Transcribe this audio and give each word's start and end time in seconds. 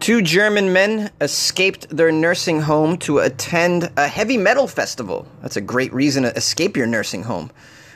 Two 0.00 0.22
German 0.22 0.72
men 0.72 1.10
escaped 1.20 1.88
their 1.94 2.12
nursing 2.12 2.62
home 2.62 2.96
to 2.98 3.18
attend 3.18 3.90
a 3.96 4.06
heavy 4.06 4.36
metal 4.36 4.66
festival. 4.66 5.26
That's 5.42 5.56
a 5.56 5.60
great 5.60 5.92
reason 5.92 6.22
to 6.22 6.34
escape 6.36 6.76
your 6.76 6.86
nursing 6.86 7.24
home. 7.24 7.50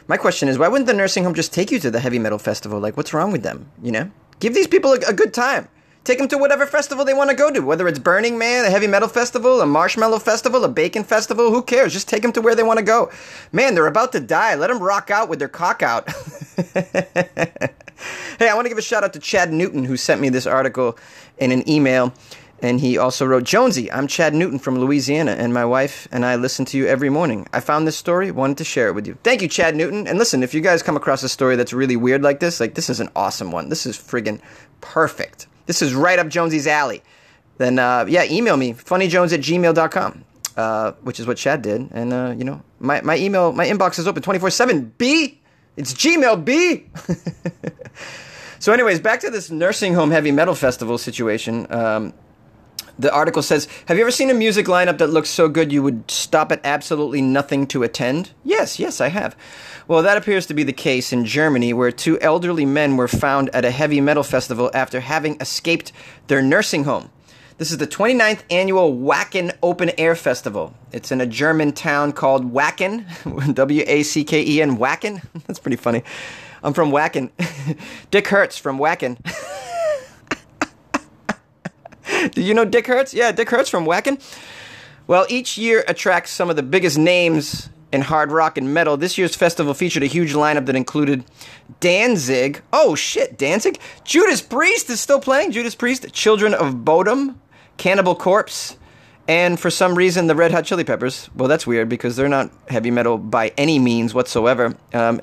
My 0.08 0.16
question 0.16 0.48
is, 0.48 0.58
why 0.58 0.68
wouldn't 0.68 0.88
the 0.88 0.94
nursing 0.94 1.22
home 1.24 1.34
just 1.34 1.54
take 1.54 1.70
you 1.70 1.78
to 1.78 1.90
the 1.90 2.00
heavy 2.00 2.18
metal 2.18 2.38
festival? 2.38 2.80
Like, 2.80 2.96
what's 2.96 3.14
wrong 3.14 3.30
with 3.30 3.44
them? 3.44 3.70
You 3.82 3.92
know? 3.92 4.10
Give 4.40 4.52
these 4.52 4.66
people 4.66 4.92
a, 4.92 4.98
a 5.08 5.12
good 5.12 5.32
time. 5.32 5.68
Take 6.04 6.18
them 6.18 6.26
to 6.28 6.38
whatever 6.38 6.66
festival 6.66 7.04
they 7.04 7.14
want 7.14 7.30
to 7.30 7.36
go 7.36 7.52
to, 7.52 7.60
whether 7.60 7.86
it's 7.86 8.00
Burning 8.00 8.36
Man, 8.36 8.64
a 8.64 8.70
heavy 8.70 8.88
metal 8.88 9.08
festival, 9.08 9.60
a 9.60 9.66
marshmallow 9.66 10.18
festival, 10.18 10.64
a 10.64 10.68
bacon 10.68 11.04
festival, 11.04 11.52
who 11.52 11.62
cares? 11.62 11.92
Just 11.92 12.08
take 12.08 12.22
them 12.22 12.32
to 12.32 12.40
where 12.40 12.56
they 12.56 12.64
want 12.64 12.80
to 12.80 12.84
go. 12.84 13.12
Man, 13.52 13.76
they're 13.76 13.86
about 13.86 14.10
to 14.12 14.20
die. 14.20 14.56
Let 14.56 14.66
them 14.66 14.82
rock 14.82 15.12
out 15.12 15.28
with 15.28 15.38
their 15.38 15.48
cock 15.48 15.82
out. 15.82 16.08
hey, 18.38 18.48
I 18.48 18.54
want 18.54 18.66
to 18.66 18.68
give 18.68 18.78
a 18.78 18.82
shout 18.82 19.04
out 19.04 19.12
to 19.14 19.18
Chad 19.18 19.52
Newton, 19.52 19.84
who 19.84 19.96
sent 19.96 20.20
me 20.20 20.28
this 20.28 20.46
article 20.46 20.98
in 21.38 21.52
an 21.52 21.68
email. 21.68 22.12
And 22.62 22.78
he 22.78 22.96
also 22.96 23.26
wrote, 23.26 23.42
Jonesy, 23.42 23.90
I'm 23.90 24.06
Chad 24.06 24.34
Newton 24.34 24.60
from 24.60 24.78
Louisiana, 24.78 25.32
and 25.32 25.52
my 25.52 25.64
wife 25.64 26.06
and 26.12 26.24
I 26.24 26.36
listen 26.36 26.64
to 26.66 26.78
you 26.78 26.86
every 26.86 27.10
morning. 27.10 27.48
I 27.52 27.58
found 27.58 27.88
this 27.88 27.96
story, 27.96 28.30
wanted 28.30 28.58
to 28.58 28.64
share 28.64 28.86
it 28.86 28.94
with 28.94 29.04
you. 29.08 29.18
Thank 29.24 29.42
you, 29.42 29.48
Chad 29.48 29.74
Newton. 29.74 30.06
And 30.06 30.16
listen, 30.16 30.44
if 30.44 30.54
you 30.54 30.60
guys 30.60 30.80
come 30.80 30.96
across 30.96 31.24
a 31.24 31.28
story 31.28 31.56
that's 31.56 31.72
really 31.72 31.96
weird 31.96 32.22
like 32.22 32.38
this, 32.38 32.60
like 32.60 32.74
this 32.74 32.88
is 32.88 33.00
an 33.00 33.08
awesome 33.16 33.50
one. 33.50 33.68
This 33.68 33.84
is 33.84 33.98
friggin' 33.98 34.40
perfect. 34.80 35.48
This 35.66 35.82
is 35.82 35.92
right 35.92 36.20
up 36.20 36.28
Jonesy's 36.28 36.68
alley. 36.68 37.02
Then, 37.58 37.80
uh, 37.80 38.06
yeah, 38.08 38.24
email 38.24 38.56
me, 38.56 38.74
funnyjones 38.74 39.32
at 39.32 39.40
gmail.com, 39.40 40.24
uh, 40.56 40.92
which 41.02 41.18
is 41.18 41.26
what 41.26 41.38
Chad 41.38 41.62
did. 41.62 41.88
And, 41.90 42.12
uh, 42.12 42.32
you 42.36 42.44
know, 42.44 42.62
my, 42.78 43.00
my 43.00 43.16
email, 43.16 43.52
my 43.52 43.66
inbox 43.66 43.98
is 43.98 44.06
open 44.06 44.22
24 44.22 44.50
7. 44.50 44.92
B! 44.98 45.41
It's 45.76 45.94
Gmail, 45.94 46.44
B! 46.44 46.86
so, 48.58 48.72
anyways, 48.72 49.00
back 49.00 49.20
to 49.20 49.30
this 49.30 49.50
nursing 49.50 49.94
home 49.94 50.10
heavy 50.10 50.30
metal 50.30 50.54
festival 50.54 50.98
situation. 50.98 51.66
Um, 51.72 52.12
the 52.98 53.12
article 53.12 53.42
says, 53.42 53.68
Have 53.86 53.96
you 53.96 54.02
ever 54.02 54.10
seen 54.10 54.28
a 54.28 54.34
music 54.34 54.66
lineup 54.66 54.98
that 54.98 55.08
looks 55.08 55.30
so 55.30 55.48
good 55.48 55.72
you 55.72 55.82
would 55.82 56.10
stop 56.10 56.52
at 56.52 56.60
absolutely 56.62 57.22
nothing 57.22 57.66
to 57.68 57.82
attend? 57.82 58.32
Yes, 58.44 58.78
yes, 58.78 59.00
I 59.00 59.08
have. 59.08 59.34
Well, 59.88 60.02
that 60.02 60.18
appears 60.18 60.46
to 60.46 60.54
be 60.54 60.62
the 60.62 60.74
case 60.74 61.12
in 61.12 61.24
Germany, 61.24 61.72
where 61.72 61.90
two 61.90 62.20
elderly 62.20 62.66
men 62.66 62.98
were 62.98 63.08
found 63.08 63.48
at 63.54 63.64
a 63.64 63.70
heavy 63.70 64.00
metal 64.00 64.22
festival 64.22 64.70
after 64.74 65.00
having 65.00 65.40
escaped 65.40 65.90
their 66.26 66.42
nursing 66.42 66.84
home. 66.84 67.10
This 67.58 67.70
is 67.70 67.78
the 67.78 67.86
29th 67.86 68.42
annual 68.50 68.96
Wacken 68.96 69.54
Open 69.62 69.90
Air 69.98 70.16
Festival. 70.16 70.74
It's 70.90 71.12
in 71.12 71.20
a 71.20 71.26
German 71.26 71.72
town 71.72 72.12
called 72.12 72.52
Wacken, 72.52 73.54
W 73.54 73.84
A 73.86 74.02
C 74.02 74.24
K 74.24 74.42
E 74.42 74.62
N, 74.62 74.78
Wacken. 74.78 75.22
That's 75.46 75.58
pretty 75.58 75.76
funny. 75.76 76.02
I'm 76.62 76.72
from 76.72 76.90
Wacken. 76.90 77.30
Dick 78.10 78.28
Hertz 78.28 78.56
from 78.56 78.78
Wacken. 78.78 79.18
Do 82.32 82.40
you 82.40 82.54
know 82.54 82.64
Dick 82.64 82.86
Hertz? 82.86 83.12
Yeah, 83.12 83.32
Dick 83.32 83.50
Hertz 83.50 83.68
from 83.68 83.84
Wacken. 83.84 84.20
Well, 85.06 85.26
each 85.28 85.58
year 85.58 85.84
attracts 85.88 86.30
some 86.30 86.48
of 86.48 86.56
the 86.56 86.62
biggest 86.62 86.96
names 86.96 87.68
in 87.92 88.00
hard 88.00 88.32
rock 88.32 88.56
and 88.56 88.72
metal. 88.72 88.96
This 88.96 89.18
year's 89.18 89.36
festival 89.36 89.74
featured 89.74 90.02
a 90.02 90.06
huge 90.06 90.32
lineup 90.34 90.66
that 90.66 90.76
included 90.76 91.24
Danzig. 91.80 92.62
Oh 92.72 92.94
shit, 92.94 93.38
Danzig. 93.38 93.78
Judas 94.04 94.40
Priest 94.40 94.90
is 94.90 95.00
still 95.00 95.20
playing. 95.20 95.52
Judas 95.52 95.74
Priest, 95.74 96.12
Children 96.12 96.54
of 96.54 96.84
Bodom, 96.84 97.36
Cannibal 97.76 98.14
Corpse, 98.14 98.76
and 99.28 99.60
for 99.60 99.70
some 99.70 99.94
reason 99.94 100.26
the 100.26 100.34
Red 100.34 100.52
Hot 100.52 100.64
Chili 100.64 100.84
Peppers. 100.84 101.30
Well, 101.36 101.48
that's 101.48 101.66
weird 101.66 101.88
because 101.88 102.16
they're 102.16 102.28
not 102.28 102.50
heavy 102.68 102.90
metal 102.90 103.18
by 103.18 103.52
any 103.56 103.78
means 103.78 104.14
whatsoever. 104.14 104.76
Um, 104.92 105.20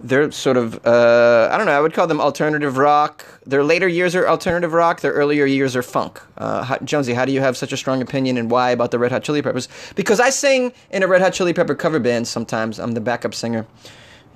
they're 0.00 0.30
sort 0.30 0.56
of 0.56 0.84
uh, 0.86 1.48
I 1.50 1.56
don't 1.56 1.66
know. 1.66 1.72
I 1.72 1.80
would 1.80 1.94
call 1.94 2.06
them 2.06 2.20
alternative 2.20 2.76
rock. 2.76 3.24
Their 3.46 3.64
later 3.64 3.88
years 3.88 4.14
are 4.14 4.28
alternative 4.28 4.72
rock. 4.72 5.00
Their 5.00 5.12
earlier 5.12 5.46
years 5.46 5.76
are 5.76 5.82
funk. 5.82 6.20
Uh, 6.36 6.62
how, 6.62 6.78
Jonesy, 6.78 7.14
how 7.14 7.24
do 7.24 7.32
you 7.32 7.40
have 7.40 7.56
such 7.56 7.72
a 7.72 7.76
strong 7.76 8.02
opinion 8.02 8.36
and 8.36 8.50
why 8.50 8.70
about 8.70 8.90
the 8.90 8.98
Red 8.98 9.12
Hot 9.12 9.22
Chili 9.22 9.40
Peppers? 9.42 9.68
Because 9.94 10.20
I 10.20 10.30
sing 10.30 10.72
in 10.90 11.02
a 11.02 11.06
Red 11.06 11.22
Hot 11.22 11.32
Chili 11.32 11.52
Pepper 11.52 11.74
cover 11.74 11.98
band 11.98 12.28
sometimes. 12.28 12.78
I'm 12.78 12.92
the 12.92 13.00
backup 13.00 13.34
singer 13.34 13.66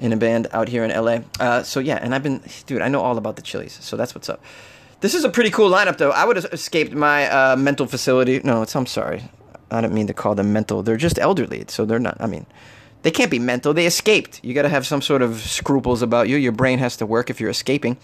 in 0.01 0.13
a 0.13 0.17
band 0.17 0.47
out 0.53 0.69
here 0.69 0.85
in 0.85 0.91
LA. 0.91 1.21
Uh, 1.41 1.63
so 1.63 1.81
yeah, 1.81 1.99
and 2.01 2.15
I've 2.15 2.23
been, 2.23 2.43
dude, 2.67 2.83
I 2.83 2.89
know 2.89 3.01
all 3.01 3.19
about 3.19 3.37
the 3.37 3.43
Chili's. 3.43 3.79
So 3.83 3.97
that's 3.97 4.15
what's 4.15 4.29
up. 4.29 4.43
This 5.01 5.15
is 5.15 5.25
a 5.25 5.29
pretty 5.29 5.51
cool 5.51 5.71
lineup, 5.71 5.99
though. 5.99 6.11
I 6.11 6.25
would 6.25 6.37
have 6.37 6.47
escaped 6.47 6.93
my 6.93 7.29
uh, 7.29 7.57
mental 7.57 7.87
facility. 7.87 8.41
No, 8.43 8.63
it's 8.63 8.75
I'm 8.75 8.87
sorry. 8.87 9.25
I 9.71 9.81
don't 9.81 9.93
mean 9.93 10.07
to 10.07 10.15
call 10.15 10.35
them 10.35 10.53
mental. 10.53 10.83
They're 10.83 10.97
just 10.97 11.19
elderly, 11.19 11.65
so 11.69 11.85
they're 11.85 11.99
not. 11.99 12.17
I 12.21 12.27
mean 12.27 12.47
they 13.03 13.11
can't 13.11 13.31
be 13.31 13.39
mental. 13.39 13.73
They 13.73 13.87
escaped. 13.87 14.41
You 14.43 14.55
got 14.55 14.63
to 14.63 14.69
have 14.69 14.87
some 14.87 15.03
sort 15.03 15.23
of 15.23 15.41
scruples 15.41 16.03
about 16.03 16.29
you. 16.29 16.37
Your 16.37 16.53
brain 16.53 16.79
has 16.79 16.97
to 16.99 17.07
work 17.07 17.31
if 17.31 17.41
you're 17.41 17.51
escaping. 17.51 17.97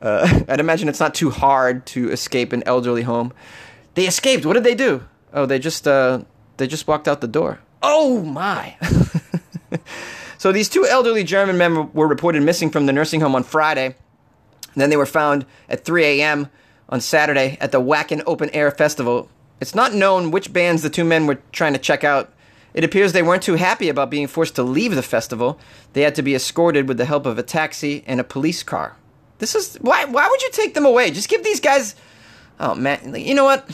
Uh, 0.00 0.42
I'd 0.48 0.60
imagine 0.60 0.88
it's 0.88 1.00
not 1.00 1.14
too 1.14 1.30
hard 1.30 1.86
to 1.86 2.10
escape 2.10 2.52
an 2.52 2.62
elderly 2.66 3.02
home. 3.02 3.32
They 3.94 4.06
escaped. 4.06 4.46
What 4.46 4.54
did 4.54 4.64
they 4.64 4.74
do? 4.74 5.06
Oh, 5.32 5.46
they 5.46 5.58
just 5.58 5.86
uh, 5.86 6.22
they 6.56 6.66
just 6.66 6.86
walked 6.86 7.06
out 7.06 7.20
the 7.20 7.28
door. 7.28 7.60
Oh 7.82 8.22
my! 8.22 8.76
so 10.38 10.52
these 10.52 10.68
two 10.68 10.86
elderly 10.86 11.24
German 11.24 11.56
men 11.56 11.92
were 11.92 12.06
reported 12.06 12.42
missing 12.42 12.70
from 12.70 12.86
the 12.86 12.92
nursing 12.92 13.20
home 13.20 13.34
on 13.34 13.42
Friday. 13.42 13.94
Then 14.76 14.90
they 14.90 14.96
were 14.96 15.06
found 15.06 15.46
at 15.68 15.84
3 15.84 16.04
a.m. 16.04 16.48
on 16.88 17.00
Saturday 17.00 17.58
at 17.60 17.72
the 17.72 17.80
Wacken 17.80 18.22
Open 18.26 18.50
Air 18.50 18.70
Festival. 18.70 19.28
It's 19.60 19.74
not 19.74 19.94
known 19.94 20.30
which 20.30 20.52
bands 20.52 20.82
the 20.82 20.90
two 20.90 21.04
men 21.04 21.26
were 21.26 21.40
trying 21.52 21.72
to 21.72 21.78
check 21.78 22.04
out 22.04 22.32
it 22.74 22.84
appears 22.84 23.12
they 23.12 23.22
weren't 23.22 23.42
too 23.42 23.56
happy 23.56 23.88
about 23.88 24.10
being 24.10 24.26
forced 24.26 24.54
to 24.56 24.62
leave 24.62 24.94
the 24.94 25.02
festival. 25.02 25.58
They 25.92 26.02
had 26.02 26.14
to 26.16 26.22
be 26.22 26.34
escorted 26.34 26.88
with 26.88 26.98
the 26.98 27.04
help 27.04 27.26
of 27.26 27.38
a 27.38 27.42
taxi 27.42 28.04
and 28.06 28.20
a 28.20 28.24
police 28.24 28.62
car. 28.62 28.96
This 29.38 29.54
is 29.54 29.76
why 29.76 30.04
why 30.04 30.28
would 30.28 30.42
you 30.42 30.50
take 30.52 30.74
them 30.74 30.84
away? 30.84 31.10
Just 31.10 31.28
give 31.28 31.42
these 31.42 31.60
guys 31.60 31.94
Oh 32.60 32.74
man, 32.74 33.14
you 33.14 33.34
know 33.34 33.44
what? 33.44 33.68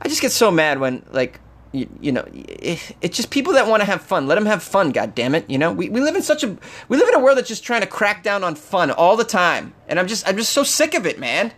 I 0.00 0.08
just 0.08 0.22
get 0.22 0.30
so 0.30 0.50
mad 0.50 0.78
when 0.78 1.04
like 1.10 1.40
you, 1.72 1.88
you 2.00 2.12
know 2.12 2.24
it, 2.32 2.96
it's 3.00 3.16
just 3.16 3.30
people 3.30 3.52
that 3.54 3.66
want 3.66 3.80
to 3.80 3.84
have 3.84 4.02
fun. 4.02 4.28
Let 4.28 4.36
them 4.36 4.46
have 4.46 4.62
fun, 4.62 4.92
god 4.92 5.14
damn 5.16 5.34
it, 5.34 5.50
you 5.50 5.58
know? 5.58 5.72
We 5.72 5.88
we 5.88 6.00
live 6.00 6.14
in 6.14 6.22
such 6.22 6.44
a 6.44 6.56
we 6.88 6.96
live 6.96 7.08
in 7.08 7.14
a 7.16 7.18
world 7.18 7.36
that's 7.36 7.48
just 7.48 7.64
trying 7.64 7.80
to 7.80 7.88
crack 7.88 8.22
down 8.22 8.44
on 8.44 8.54
fun 8.54 8.92
all 8.92 9.16
the 9.16 9.24
time. 9.24 9.74
And 9.88 9.98
I'm 9.98 10.06
just 10.06 10.26
I'm 10.28 10.36
just 10.36 10.52
so 10.52 10.62
sick 10.62 10.94
of 10.94 11.06
it, 11.06 11.18
man. 11.18 11.52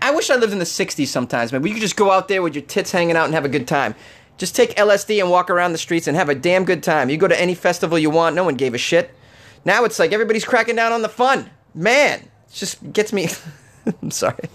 I 0.00 0.12
wish 0.12 0.30
I 0.30 0.36
lived 0.36 0.52
in 0.52 0.58
the 0.58 0.66
60s 0.66 1.06
sometimes, 1.06 1.52
man. 1.52 1.62
We 1.62 1.72
could 1.72 1.80
just 1.80 1.96
go 1.96 2.10
out 2.10 2.28
there 2.28 2.42
with 2.42 2.54
your 2.54 2.62
tits 2.62 2.92
hanging 2.92 3.16
out 3.16 3.24
and 3.24 3.34
have 3.34 3.46
a 3.46 3.48
good 3.48 3.66
time. 3.66 3.94
Just 4.40 4.56
take 4.56 4.74
LSD 4.76 5.20
and 5.20 5.30
walk 5.30 5.50
around 5.50 5.72
the 5.72 5.78
streets 5.78 6.08
and 6.08 6.16
have 6.16 6.30
a 6.30 6.34
damn 6.34 6.64
good 6.64 6.82
time. 6.82 7.10
You 7.10 7.18
go 7.18 7.28
to 7.28 7.38
any 7.38 7.54
festival 7.54 7.98
you 7.98 8.08
want, 8.08 8.34
no 8.34 8.42
one 8.42 8.54
gave 8.54 8.72
a 8.72 8.78
shit. 8.78 9.14
Now 9.66 9.84
it's 9.84 9.98
like 9.98 10.14
everybody's 10.14 10.46
cracking 10.46 10.76
down 10.76 10.92
on 10.92 11.02
the 11.02 11.10
fun. 11.10 11.50
Man, 11.74 12.20
it 12.20 12.30
just 12.50 12.90
gets 12.90 13.12
me. 13.12 13.28
I'm 14.02 14.10
sorry. 14.10 14.48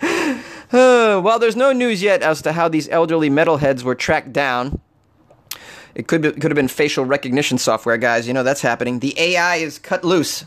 while 0.70 1.38
there's 1.38 1.56
no 1.56 1.72
news 1.72 2.02
yet 2.02 2.22
as 2.22 2.40
to 2.40 2.52
how 2.52 2.68
these 2.68 2.88
elderly 2.88 3.28
metalheads 3.28 3.82
were 3.82 3.94
tracked 3.94 4.32
down, 4.32 4.80
it 5.94 6.06
could 6.06 6.22
be, 6.22 6.32
could 6.32 6.50
have 6.50 6.54
been 6.54 6.66
facial 6.66 7.04
recognition 7.04 7.58
software, 7.58 7.98
guys. 7.98 8.26
You 8.26 8.32
know 8.32 8.42
that's 8.42 8.62
happening. 8.62 9.00
The 9.00 9.12
AI 9.20 9.56
is 9.56 9.78
cut 9.78 10.04
loose. 10.04 10.46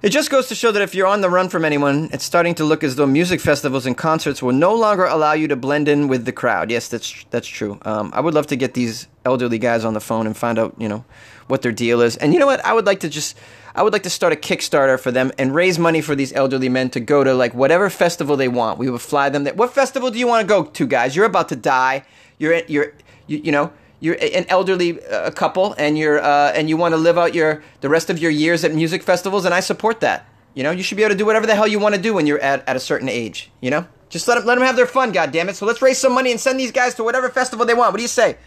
It 0.00 0.10
just 0.10 0.30
goes 0.30 0.46
to 0.46 0.54
show 0.54 0.70
that 0.70 0.80
if 0.80 0.94
you're 0.94 1.08
on 1.08 1.22
the 1.22 1.28
run 1.28 1.48
from 1.48 1.64
anyone, 1.64 2.08
it's 2.12 2.22
starting 2.22 2.54
to 2.56 2.64
look 2.64 2.84
as 2.84 2.94
though 2.94 3.06
music 3.06 3.40
festivals 3.40 3.84
and 3.84 3.98
concerts 3.98 4.40
will 4.40 4.52
no 4.52 4.72
longer 4.72 5.04
allow 5.04 5.32
you 5.32 5.48
to 5.48 5.56
blend 5.56 5.88
in 5.88 6.06
with 6.06 6.24
the 6.24 6.30
crowd. 6.30 6.70
Yes, 6.70 6.86
that's 6.86 7.24
that's 7.30 7.48
true. 7.48 7.80
Um, 7.82 8.12
I 8.14 8.20
would 8.20 8.32
love 8.32 8.46
to 8.48 8.56
get 8.56 8.74
these 8.74 9.08
elderly 9.24 9.58
guys 9.58 9.84
on 9.84 9.94
the 9.94 10.00
phone 10.00 10.28
and 10.28 10.36
find 10.36 10.56
out, 10.56 10.72
you 10.78 10.88
know, 10.88 11.04
what 11.48 11.62
their 11.62 11.72
deal 11.72 12.00
is. 12.00 12.16
And 12.16 12.32
you 12.32 12.38
know 12.38 12.46
what? 12.46 12.64
I 12.64 12.74
would 12.74 12.86
like 12.86 13.00
to 13.00 13.08
just, 13.08 13.36
I 13.74 13.82
would 13.82 13.92
like 13.92 14.04
to 14.04 14.10
start 14.10 14.32
a 14.32 14.36
Kickstarter 14.36 15.00
for 15.00 15.10
them 15.10 15.32
and 15.36 15.52
raise 15.52 15.80
money 15.80 16.00
for 16.00 16.14
these 16.14 16.32
elderly 16.32 16.68
men 16.68 16.90
to 16.90 17.00
go 17.00 17.24
to 17.24 17.34
like 17.34 17.52
whatever 17.52 17.90
festival 17.90 18.36
they 18.36 18.46
want. 18.46 18.78
We 18.78 18.88
would 18.90 19.00
fly 19.00 19.30
them. 19.30 19.46
What 19.56 19.74
festival 19.74 20.12
do 20.12 20.18
you 20.20 20.28
want 20.28 20.42
to 20.42 20.46
go 20.46 20.62
to, 20.62 20.86
guys? 20.86 21.16
You're 21.16 21.26
about 21.26 21.48
to 21.48 21.56
die. 21.56 22.04
You're 22.38 22.62
you're 22.68 22.92
you, 23.26 23.38
you 23.38 23.50
know 23.50 23.72
you're 24.00 24.16
an 24.20 24.46
elderly 24.48 25.04
uh, 25.06 25.30
couple 25.30 25.74
and 25.78 25.98
you're 25.98 26.22
uh, 26.22 26.52
and 26.52 26.68
you 26.68 26.76
want 26.76 26.92
to 26.92 26.96
live 26.96 27.18
out 27.18 27.34
your 27.34 27.62
the 27.80 27.88
rest 27.88 28.10
of 28.10 28.18
your 28.18 28.30
years 28.30 28.64
at 28.64 28.74
music 28.74 29.02
festivals 29.02 29.44
and 29.44 29.54
I 29.54 29.60
support 29.60 30.00
that. 30.00 30.26
You 30.54 30.62
know, 30.64 30.70
you 30.70 30.82
should 30.82 30.96
be 30.96 31.04
able 31.04 31.14
to 31.14 31.18
do 31.18 31.26
whatever 31.26 31.46
the 31.46 31.54
hell 31.54 31.68
you 31.68 31.78
want 31.78 31.94
to 31.94 32.00
do 32.00 32.14
when 32.14 32.26
you're 32.26 32.40
at, 32.40 32.68
at 32.68 32.74
a 32.74 32.80
certain 32.80 33.08
age, 33.08 33.50
you 33.60 33.70
know? 33.70 33.86
Just 34.08 34.26
let 34.26 34.36
them, 34.36 34.44
let 34.44 34.56
them 34.56 34.64
have 34.64 34.76
their 34.76 34.86
fun, 34.86 35.12
God 35.12 35.30
damn 35.30 35.48
it. 35.48 35.56
So 35.56 35.66
let's 35.66 35.82
raise 35.82 35.98
some 35.98 36.12
money 36.12 36.30
and 36.30 36.40
send 36.40 36.58
these 36.58 36.72
guys 36.72 36.94
to 36.94 37.04
whatever 37.04 37.28
festival 37.28 37.66
they 37.66 37.74
want. 37.74 37.92
What 37.92 37.98
do 37.98 38.02
you 38.02 38.08
say? 38.08 38.38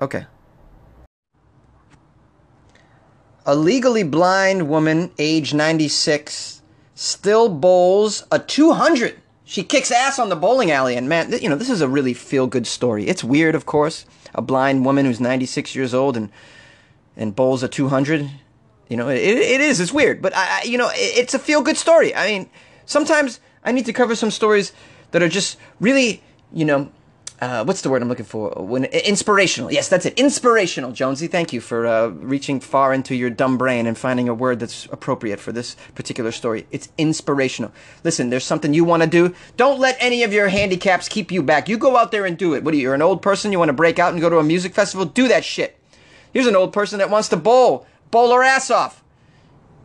Okay. 0.00 0.26
A 3.46 3.54
legally 3.54 4.02
blind 4.02 4.68
woman, 4.68 5.12
age 5.18 5.54
96, 5.54 6.62
still 6.94 7.48
bowls 7.48 8.26
a 8.32 8.38
200 8.38 9.20
she 9.50 9.64
kicks 9.64 9.90
ass 9.90 10.20
on 10.20 10.28
the 10.28 10.36
bowling 10.36 10.70
alley, 10.70 10.94
and 10.94 11.08
man, 11.08 11.32
you 11.42 11.48
know 11.48 11.56
this 11.56 11.70
is 11.70 11.80
a 11.80 11.88
really 11.88 12.14
feel 12.14 12.46
good 12.46 12.68
story. 12.68 13.08
It's 13.08 13.24
weird, 13.24 13.56
of 13.56 13.66
course, 13.66 14.06
a 14.32 14.40
blind 14.40 14.84
woman 14.84 15.04
who's 15.04 15.18
96 15.18 15.74
years 15.74 15.92
old 15.92 16.16
and 16.16 16.30
and 17.16 17.34
bowls 17.34 17.64
a 17.64 17.68
200. 17.68 18.30
You 18.88 18.96
know, 18.96 19.08
it, 19.08 19.18
it 19.18 19.60
is. 19.60 19.80
It's 19.80 19.92
weird, 19.92 20.22
but 20.22 20.36
I, 20.36 20.62
you 20.62 20.78
know, 20.78 20.88
it, 20.90 21.18
it's 21.18 21.34
a 21.34 21.38
feel 21.40 21.62
good 21.62 21.76
story. 21.76 22.14
I 22.14 22.28
mean, 22.28 22.48
sometimes 22.86 23.40
I 23.64 23.72
need 23.72 23.86
to 23.86 23.92
cover 23.92 24.14
some 24.14 24.30
stories 24.30 24.72
that 25.10 25.20
are 25.20 25.28
just 25.28 25.58
really, 25.80 26.22
you 26.52 26.64
know, 26.64 26.92
uh, 27.40 27.64
what's 27.64 27.80
the 27.80 27.88
word 27.88 28.02
I'm 28.02 28.08
looking 28.08 28.26
for? 28.26 28.50
When 28.50 28.84
inspirational. 28.84 29.72
Yes, 29.72 29.88
that's 29.88 30.04
it. 30.04 30.18
Inspirational, 30.18 30.92
Jonesy. 30.92 31.26
Thank 31.26 31.52
you 31.52 31.60
for 31.60 31.86
uh, 31.86 32.08
reaching 32.08 32.60
far 32.60 32.92
into 32.92 33.14
your 33.14 33.30
dumb 33.30 33.56
brain 33.56 33.86
and 33.86 33.96
finding 33.96 34.28
a 34.28 34.34
word 34.34 34.60
that's 34.60 34.86
appropriate 34.92 35.40
for 35.40 35.50
this 35.50 35.74
particular 35.94 36.32
story. 36.32 36.66
It's 36.70 36.90
inspirational. 36.98 37.72
Listen, 38.04 38.28
there's 38.28 38.44
something 38.44 38.74
you 38.74 38.84
want 38.84 39.02
to 39.02 39.08
do. 39.08 39.34
Don't 39.56 39.80
let 39.80 39.96
any 40.00 40.22
of 40.22 40.34
your 40.34 40.48
handicaps 40.48 41.08
keep 41.08 41.32
you 41.32 41.42
back. 41.42 41.68
You 41.68 41.78
go 41.78 41.96
out 41.96 42.10
there 42.10 42.26
and 42.26 42.36
do 42.36 42.54
it. 42.54 42.62
What 42.62 42.74
are 42.74 42.76
you? 42.76 42.82
You're 42.82 42.94
an 42.94 43.02
old 43.02 43.22
person. 43.22 43.52
You 43.52 43.58
want 43.58 43.70
to 43.70 43.74
break 43.74 43.98
out 43.98 44.12
and 44.12 44.20
go 44.20 44.28
to 44.28 44.38
a 44.38 44.44
music 44.44 44.74
festival? 44.74 45.06
Do 45.06 45.26
that 45.28 45.44
shit. 45.44 45.78
Here's 46.32 46.46
an 46.46 46.56
old 46.56 46.74
person 46.74 46.98
that 46.98 47.10
wants 47.10 47.28
to 47.28 47.36
bowl. 47.38 47.86
Bowl 48.10 48.34
her 48.34 48.42
ass 48.42 48.70
off. 48.70 49.02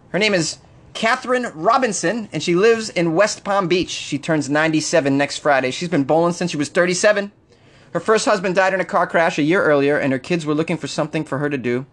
Her 0.09 0.19
name 0.19 0.33
is 0.33 0.57
Catherine 0.93 1.51
Robinson, 1.53 2.27
and 2.31 2.43
she 2.43 2.55
lives 2.55 2.89
in 2.89 3.15
West 3.15 3.43
Palm 3.43 3.67
Beach. 3.67 3.89
She 3.89 4.17
turns 4.17 4.49
97 4.49 5.17
next 5.17 5.39
Friday. 5.39 5.71
She's 5.71 5.89
been 5.89 6.03
bowling 6.03 6.33
since 6.33 6.51
she 6.51 6.57
was 6.57 6.69
37. 6.69 7.31
Her 7.95 8.01
first 8.01 8.25
husband 8.25 8.55
died 8.55 8.73
in 8.73 8.81
a 8.81 8.85
car 8.85 9.07
crash 9.07 9.39
a 9.39 9.41
year 9.41 9.63
earlier, 9.63 9.97
and 9.97 10.11
her 10.11 10.19
kids 10.19 10.45
were 10.45 10.53
looking 10.53 10.75
for 10.75 10.85
something 10.85 11.23
for 11.23 11.37
her 11.37 11.49
to 11.49 11.57
do. 11.57 11.85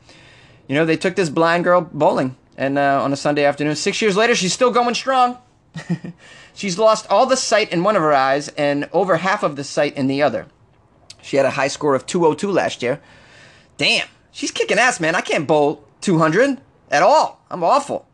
You 0.66 0.74
know, 0.74 0.84
they 0.84 0.96
took 0.96 1.14
this 1.14 1.30
blind 1.30 1.62
girl 1.62 1.80
bowling, 1.80 2.34
and 2.56 2.76
uh, 2.76 3.00
on 3.04 3.12
a 3.12 3.16
Sunday 3.16 3.44
afternoon. 3.44 3.76
Six 3.76 4.02
years 4.02 4.16
later, 4.16 4.34
she's 4.34 4.52
still 4.52 4.72
going 4.72 4.96
strong. 4.96 5.38
she's 6.54 6.76
lost 6.76 7.06
all 7.08 7.26
the 7.26 7.36
sight 7.36 7.72
in 7.72 7.84
one 7.84 7.94
of 7.94 8.02
her 8.02 8.12
eyes 8.12 8.48
and 8.48 8.90
over 8.92 9.18
half 9.18 9.44
of 9.44 9.54
the 9.54 9.62
sight 9.62 9.96
in 9.96 10.08
the 10.08 10.22
other. 10.22 10.48
She 11.22 11.36
had 11.36 11.46
a 11.46 11.50
high 11.50 11.68
score 11.68 11.94
of 11.94 12.04
202 12.04 12.50
last 12.50 12.82
year. 12.82 13.00
Damn, 13.76 14.08
she's 14.32 14.50
kicking 14.50 14.80
ass, 14.80 14.98
man. 14.98 15.14
I 15.14 15.20
can't 15.20 15.46
bowl 15.46 15.84
200 16.00 16.60
at 16.90 17.04
all. 17.04 17.44
I'm 17.48 17.62
awful. 17.62 18.08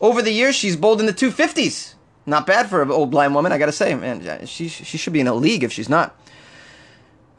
Over 0.00 0.22
the 0.22 0.30
years, 0.30 0.54
she's 0.54 0.76
bowled 0.76 1.00
in 1.00 1.06
the 1.06 1.12
250s. 1.12 1.94
Not 2.24 2.46
bad 2.46 2.70
for 2.70 2.82
an 2.82 2.92
old 2.92 3.10
blind 3.10 3.34
woman, 3.34 3.50
I 3.50 3.58
gotta 3.58 3.72
say, 3.72 3.96
man. 3.96 4.46
She, 4.46 4.68
she 4.68 4.96
should 4.96 5.12
be 5.12 5.18
in 5.18 5.26
a 5.26 5.34
league 5.34 5.64
if 5.64 5.72
she's 5.72 5.88
not. 5.88 6.16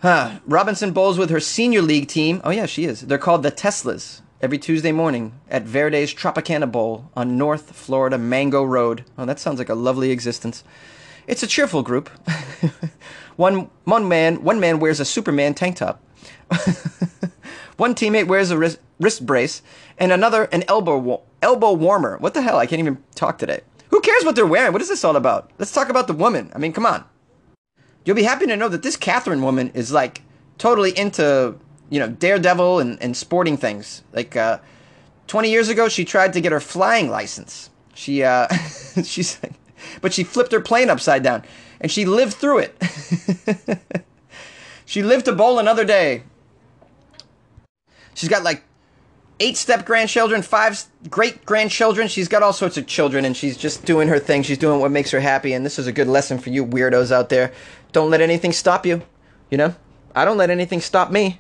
Huh. 0.01 0.39
Robinson 0.45 0.91
bowls 0.91 1.17
with 1.17 1.31
her 1.31 1.39
senior 1.39 1.81
league 1.81 2.07
team. 2.07 2.39
Oh, 2.43 2.51
yeah, 2.51 2.67
she 2.67 2.85
is. 2.85 3.01
They're 3.01 3.17
called 3.17 3.41
the 3.41 3.51
Teslas 3.51 4.21
every 4.39 4.59
Tuesday 4.59 4.91
morning 4.91 5.33
at 5.49 5.63
Verde's 5.63 6.13
Tropicana 6.13 6.71
Bowl 6.71 7.09
on 7.15 7.35
North 7.35 7.75
Florida 7.75 8.19
Mango 8.19 8.63
Road. 8.63 9.05
Oh, 9.17 9.25
that 9.25 9.39
sounds 9.39 9.57
like 9.57 9.69
a 9.69 9.75
lovely 9.75 10.11
existence. 10.11 10.63
It's 11.25 11.41
a 11.41 11.47
cheerful 11.47 11.81
group. 11.81 12.09
one, 13.37 13.71
one, 13.85 14.07
man, 14.07 14.43
one 14.43 14.59
man 14.59 14.79
wears 14.79 14.99
a 14.99 15.05
Superman 15.05 15.55
tank 15.55 15.77
top. 15.77 16.03
one 17.77 17.95
teammate 17.95 18.27
wears 18.27 18.51
a 18.51 18.57
wrist, 18.57 18.77
wrist, 18.99 19.25
brace, 19.25 19.63
and 19.97 20.11
another 20.11 20.43
an 20.43 20.63
elbow 20.67 21.23
elbow 21.41 21.73
warmer. 21.73 22.17
What 22.19 22.35
the 22.35 22.43
hell? 22.43 22.59
I 22.59 22.67
can't 22.67 22.79
even 22.79 23.03
talk 23.15 23.39
today. 23.39 23.61
Who 23.89 23.99
cares 24.01 24.23
what 24.23 24.35
they're 24.35 24.45
wearing? 24.45 24.73
What 24.73 24.81
is 24.83 24.89
this 24.89 25.03
all 25.03 25.15
about? 25.15 25.49
Let's 25.57 25.71
talk 25.71 25.89
about 25.89 26.05
the 26.05 26.13
woman. 26.13 26.51
I 26.53 26.59
mean, 26.59 26.71
come 26.71 26.85
on. 26.85 27.03
You'll 28.07 28.15
be 28.15 28.23
happy 28.23 28.45
to 28.45 28.55
know 28.55 28.69
that 28.69 28.83
this 28.83 28.95
Catherine 28.95 29.41
woman 29.41 29.69
is 29.73 29.91
like 29.91 30.21
totally 30.57 30.97
into, 30.97 31.55
you 31.89 31.99
know, 31.99 32.07
daredevil 32.07 32.79
and, 32.79 32.97
and 33.03 33.17
sporting 33.17 33.57
things. 33.57 34.01
Like, 34.13 34.33
uh, 34.33 34.59
20 35.27 35.51
years 35.51 35.67
ago, 35.67 35.89
she 35.89 36.05
tried 36.05 36.31
to 36.31 36.39
get 36.39 36.53
her 36.53 36.61
flying 36.61 37.09
license. 37.09 37.69
She, 37.95 38.23
uh, 38.23 38.47
she's, 39.03 39.37
but 39.99 40.13
she 40.13 40.23
flipped 40.23 40.53
her 40.53 40.61
plane 40.61 40.89
upside 40.89 41.21
down 41.21 41.43
and 41.81 41.91
she 41.91 42.05
lived 42.05 42.35
through 42.35 42.59
it. 42.59 43.81
she 44.85 45.03
lived 45.03 45.25
to 45.25 45.33
bowl 45.33 45.59
another 45.59 45.83
day. 45.83 46.23
She's 48.13 48.29
got 48.29 48.41
like 48.41 48.63
eight 49.39 49.57
step 49.57 49.85
grandchildren, 49.85 50.41
five 50.41 50.81
great 51.09 51.45
grandchildren. 51.45 52.07
She's 52.07 52.27
got 52.27 52.43
all 52.43 52.53
sorts 52.53 52.77
of 52.77 52.87
children, 52.87 53.25
and 53.25 53.35
she's 53.35 53.57
just 53.57 53.85
doing 53.85 54.07
her 54.07 54.19
thing. 54.19 54.43
She's 54.43 54.57
doing 54.57 54.79
what 54.79 54.91
makes 54.91 55.11
her 55.11 55.19
happy. 55.19 55.53
And 55.53 55.65
this 55.65 55.77
is 55.77 55.87
a 55.87 55.91
good 55.91 56.07
lesson 56.07 56.39
for 56.39 56.49
you 56.49 56.65
weirdos 56.65 57.11
out 57.11 57.29
there. 57.29 57.51
Don't 57.91 58.09
let 58.09 58.21
anything 58.21 58.53
stop 58.53 58.85
you. 58.85 59.01
You 59.49 59.57
know, 59.57 59.75
I 60.15 60.25
don't 60.25 60.37
let 60.37 60.49
anything 60.49 60.81
stop 60.81 61.11
me. 61.11 61.39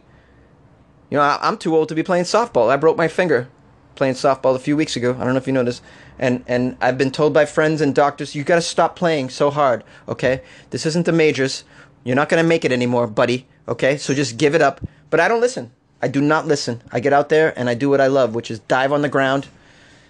You 1.09 1.17
know, 1.17 1.23
I, 1.23 1.47
am 1.47 1.57
too 1.57 1.75
old 1.75 1.89
to 1.89 1.95
be 1.95 2.03
playing 2.03 2.25
softball. 2.25 2.69
I 2.69 2.77
broke 2.77 2.97
my 2.97 3.07
finger 3.07 3.49
playing 3.95 4.13
softball 4.13 4.55
a 4.55 4.59
few 4.59 4.77
weeks 4.77 4.95
ago. 4.95 5.15
I 5.19 5.23
don't 5.23 5.33
know 5.33 5.39
if 5.39 5.47
you 5.47 5.53
noticed. 5.53 5.81
And 6.19 6.43
and 6.47 6.77
I've 6.79 6.97
been 6.97 7.11
told 7.11 7.33
by 7.33 7.45
friends 7.45 7.81
and 7.81 7.93
doctors, 7.93 8.35
you 8.35 8.43
got 8.43 8.55
to 8.55 8.61
stop 8.61 8.95
playing 8.95 9.29
so 9.29 9.49
hard. 9.49 9.83
Okay, 10.07 10.41
this 10.69 10.85
isn't 10.85 11.05
the 11.05 11.11
majors. 11.11 11.63
You're 12.03 12.15
not 12.15 12.29
gonna 12.29 12.43
make 12.43 12.63
it 12.63 12.71
anymore, 12.71 13.07
buddy. 13.07 13.47
Okay, 13.67 13.97
so 13.97 14.13
just 14.13 14.37
give 14.37 14.55
it 14.55 14.61
up. 14.61 14.79
But 15.09 15.19
I 15.19 15.27
don't 15.27 15.41
listen. 15.41 15.71
I 16.01 16.07
do 16.07 16.21
not 16.21 16.47
listen. 16.47 16.81
I 16.91 16.99
get 16.99 17.13
out 17.13 17.29
there 17.29 17.57
and 17.57 17.69
I 17.69 17.73
do 17.73 17.89
what 17.89 18.01
I 18.01 18.07
love, 18.07 18.35
which 18.35 18.51
is 18.51 18.59
dive 18.59 18.93
on 18.93 19.01
the 19.01 19.09
ground, 19.09 19.47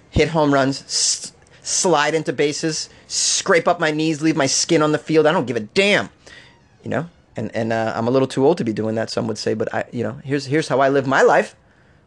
hit 0.10 0.30
home 0.30 0.54
runs, 0.54 0.84
s- 0.84 1.32
slide 1.62 2.14
into 2.14 2.34
bases, 2.34 2.90
scrape 3.08 3.68
up 3.68 3.80
my 3.80 3.92
knees, 3.92 4.22
leave 4.22 4.36
my 4.36 4.48
skin 4.48 4.82
on 4.82 4.92
the 4.92 4.98
field. 4.98 5.26
I 5.26 5.32
don't 5.32 5.48
give 5.48 5.56
a 5.56 5.62
damn, 5.62 6.10
you 6.88 6.92
know. 6.92 7.10
And 7.36 7.54
and 7.54 7.74
uh, 7.74 7.92
I'm 7.96 8.08
a 8.08 8.12
little 8.12 8.28
too 8.28 8.46
old 8.46 8.58
to 8.60 8.64
be 8.64 8.72
doing 8.72 8.96
that. 8.96 9.10
Some 9.10 9.28
would 9.28 9.38
say, 9.38 9.54
but 9.54 9.72
I, 9.74 9.84
you 9.92 10.04
know, 10.04 10.14
here's 10.24 10.46
here's 10.46 10.70
how 10.70 10.80
I 10.80 10.88
live 10.88 11.06
my 11.06 11.22
life. 11.22 11.56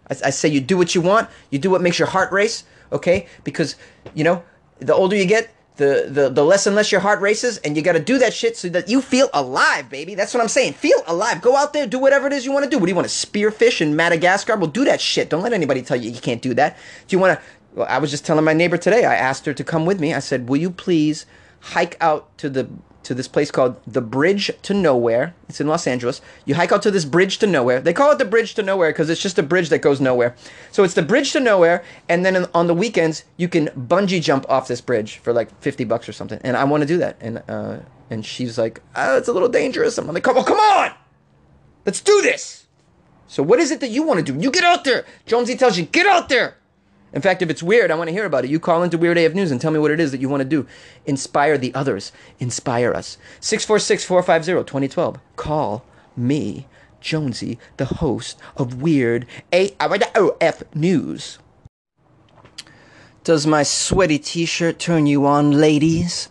I, 0.09 0.17
I 0.25 0.31
say 0.31 0.49
you 0.49 0.61
do 0.61 0.79
what 0.79 0.94
you 0.94 1.03
want. 1.03 1.29
You 1.50 1.59
do 1.59 1.71
what 1.71 1.82
makes 1.82 1.99
your 1.99 2.09
heart 2.09 2.32
race. 2.32 2.65
Okay, 2.91 3.27
because 3.44 3.77
you 4.15 4.25
know, 4.25 4.43
the 4.79 4.94
older 4.94 5.15
you 5.15 5.27
get, 5.27 5.50
the, 5.77 6.09
the, 6.09 6.29
the 6.31 6.43
less 6.43 6.67
and 6.67 6.75
less 6.75 6.91
your 6.91 7.00
heart 7.00 7.21
races, 7.21 7.59
and 7.59 7.77
you 7.77 7.82
got 7.82 7.93
to 7.93 8.00
do 8.00 8.19
that 8.19 8.32
shit 8.35 8.56
so 8.56 8.69
that 8.71 8.88
you 8.88 9.00
feel 9.00 9.29
alive, 9.32 9.88
baby. 9.88 10.17
That's 10.17 10.35
what 10.35 10.41
I'm 10.41 10.49
saying. 10.49 10.73
Feel 10.73 11.00
alive. 11.06 11.41
Go 11.41 11.55
out 11.56 11.73
there, 11.73 11.87
do 11.87 12.00
whatever 12.00 12.27
it 12.27 12.32
is 12.32 12.44
you 12.44 12.50
want 12.50 12.65
to 12.65 12.71
do. 12.71 12.79
What 12.79 12.87
do 12.87 12.91
you 12.91 12.97
want 12.97 13.09
to 13.09 13.15
spearfish 13.27 13.81
in 13.81 13.94
Madagascar? 13.94 14.56
Well, 14.56 14.67
do 14.67 14.85
that 14.87 15.00
shit. 15.00 15.31
Don't 15.31 15.43
let 15.43 15.53
anybody 15.53 15.82
tell 15.82 15.97
you 15.97 16.11
you 16.11 16.21
can't 16.21 16.43
do 16.43 16.55
that. 16.55 16.77
Do 17.06 17.15
you 17.15 17.21
want 17.21 17.38
to? 17.38 17.44
Well, 17.75 17.87
I 17.88 17.99
was 17.99 18.11
just 18.11 18.27
telling 18.27 18.44
my 18.44 18.55
neighbor 18.55 18.79
today. 18.79 19.05
I 19.05 19.15
asked 19.15 19.47
her 19.47 19.55
to 19.55 19.62
come 19.62 19.87
with 19.87 20.00
me. 20.00 20.12
I 20.15 20.19
said, 20.19 20.49
"Will 20.49 20.56
you 20.56 20.71
please 20.71 21.27
hike 21.61 21.97
out 22.00 22.37
to 22.38 22.50
the 22.50 22.69
to 23.02 23.14
this 23.14 23.29
place 23.29 23.50
called 23.50 23.81
the 23.87 24.00
Bridge 24.00 24.50
to 24.62 24.75
Nowhere. 24.75 25.35
It's 25.49 25.61
in 25.61 25.67
Los 25.67 25.87
Angeles. 25.87 26.20
You 26.44 26.55
hike 26.55 26.73
out 26.73 26.82
to 26.82 26.91
this 26.91 27.05
bridge 27.05 27.38
to 27.38 27.47
nowhere. 27.47 27.81
They 27.81 27.93
call 27.93 28.11
it 28.12 28.19
the 28.19 28.25
Bridge 28.25 28.55
to 28.55 28.62
Nowhere 28.62 28.91
because 28.91 29.08
it's 29.08 29.23
just 29.23 29.38
a 29.38 29.43
bridge 29.43 29.70
that 29.70 29.81
goes 29.81 30.00
nowhere. 30.00 30.35
So 30.70 30.85
it's 30.85 30.94
the 30.94 31.02
Bridge 31.02 31.32
to 31.32 31.41
Nowhere, 31.41 31.82
and 32.08 32.25
then 32.25 32.47
on 32.55 32.67
the 32.67 32.75
weekends 32.75 33.25
you 33.37 33.49
can 33.49 33.69
bungee 33.69 34.23
jump 34.23 34.44
off 34.49 34.69
this 34.69 34.81
bridge 34.81 35.19
for 35.19 35.32
like 35.32 35.49
fifty 35.61 35.85
bucks 35.85 36.08
or 36.08 36.12
something. 36.12 36.41
And 36.44 36.56
I 36.56 36.64
want 36.64 36.82
to 36.82 36.87
do 36.87 36.99
that. 36.99 37.17
And 37.20 37.43
uh, 37.49 37.79
and 38.11 38.25
she's 38.25 38.58
like, 38.58 38.82
oh, 38.97 39.17
it's 39.17 39.29
a 39.29 39.32
little 39.32 39.49
dangerous. 39.49 39.96
I'm 39.99 40.06
like, 40.06 40.23
come 40.23 40.37
on, 40.37 40.44
come 40.44 40.58
on, 40.58 40.93
let's 41.87 42.00
do 42.00 42.20
this. 42.23 42.67
So 43.26 43.43
what 43.43 43.61
is 43.61 43.70
it 43.70 43.81
that 43.81 43.91
you 43.91 44.03
want 44.03 44.25
to 44.25 44.32
do? 44.32 44.38
You 44.41 44.50
get 44.50 44.64
out 44.64 44.85
there. 44.85 45.05
Jonesy 45.25 45.56
tells 45.56 45.79
you, 45.79 45.85
get 45.85 46.06
out 46.06 46.29
there. 46.29 46.56
In 47.12 47.23
fact, 47.23 47.43
if 47.43 47.51
it's 47.51 47.62
weird, 47.62 47.91
I 47.91 47.97
want 47.97 48.09
to 48.09 48.12
hear 48.12 48.25
about 48.25 48.45
it. 48.45 48.51
You 48.51 48.61
call 48.61 48.83
into 48.83 48.97
Weird 48.97 49.19
AF 49.19 49.35
News 49.35 49.51
and 49.51 49.61
tell 49.61 49.73
me 49.73 49.79
what 49.79 49.91
it 49.91 50.01
is 50.01 50.12
that 50.12 50.21
you 50.21 50.29
want 50.29 50.43
to 50.43 50.49
do. 50.49 50.67
Inspire 51.07 51.59
the 51.59 51.75
others. 51.75 52.12
Inspire 52.39 52.93
us. 52.95 53.19
646 53.41 54.05
450 54.05 54.65
2012. 54.65 55.19
Call 55.37 55.85
me, 56.17 56.67
Jonesy, 57.01 57.59
the 57.79 57.87
host 57.87 58.39
of 58.57 58.81
Weird 58.81 59.27
AF 59.53 59.73
uh, 59.81 60.53
News. 60.75 61.39
Does 63.23 63.47
my 63.47 63.63
sweaty 63.63 64.19
t 64.19 64.47
shirt 64.47 64.79
turn 64.79 65.06
you 65.06 65.27
on, 65.27 65.53
ladies? 65.53 66.29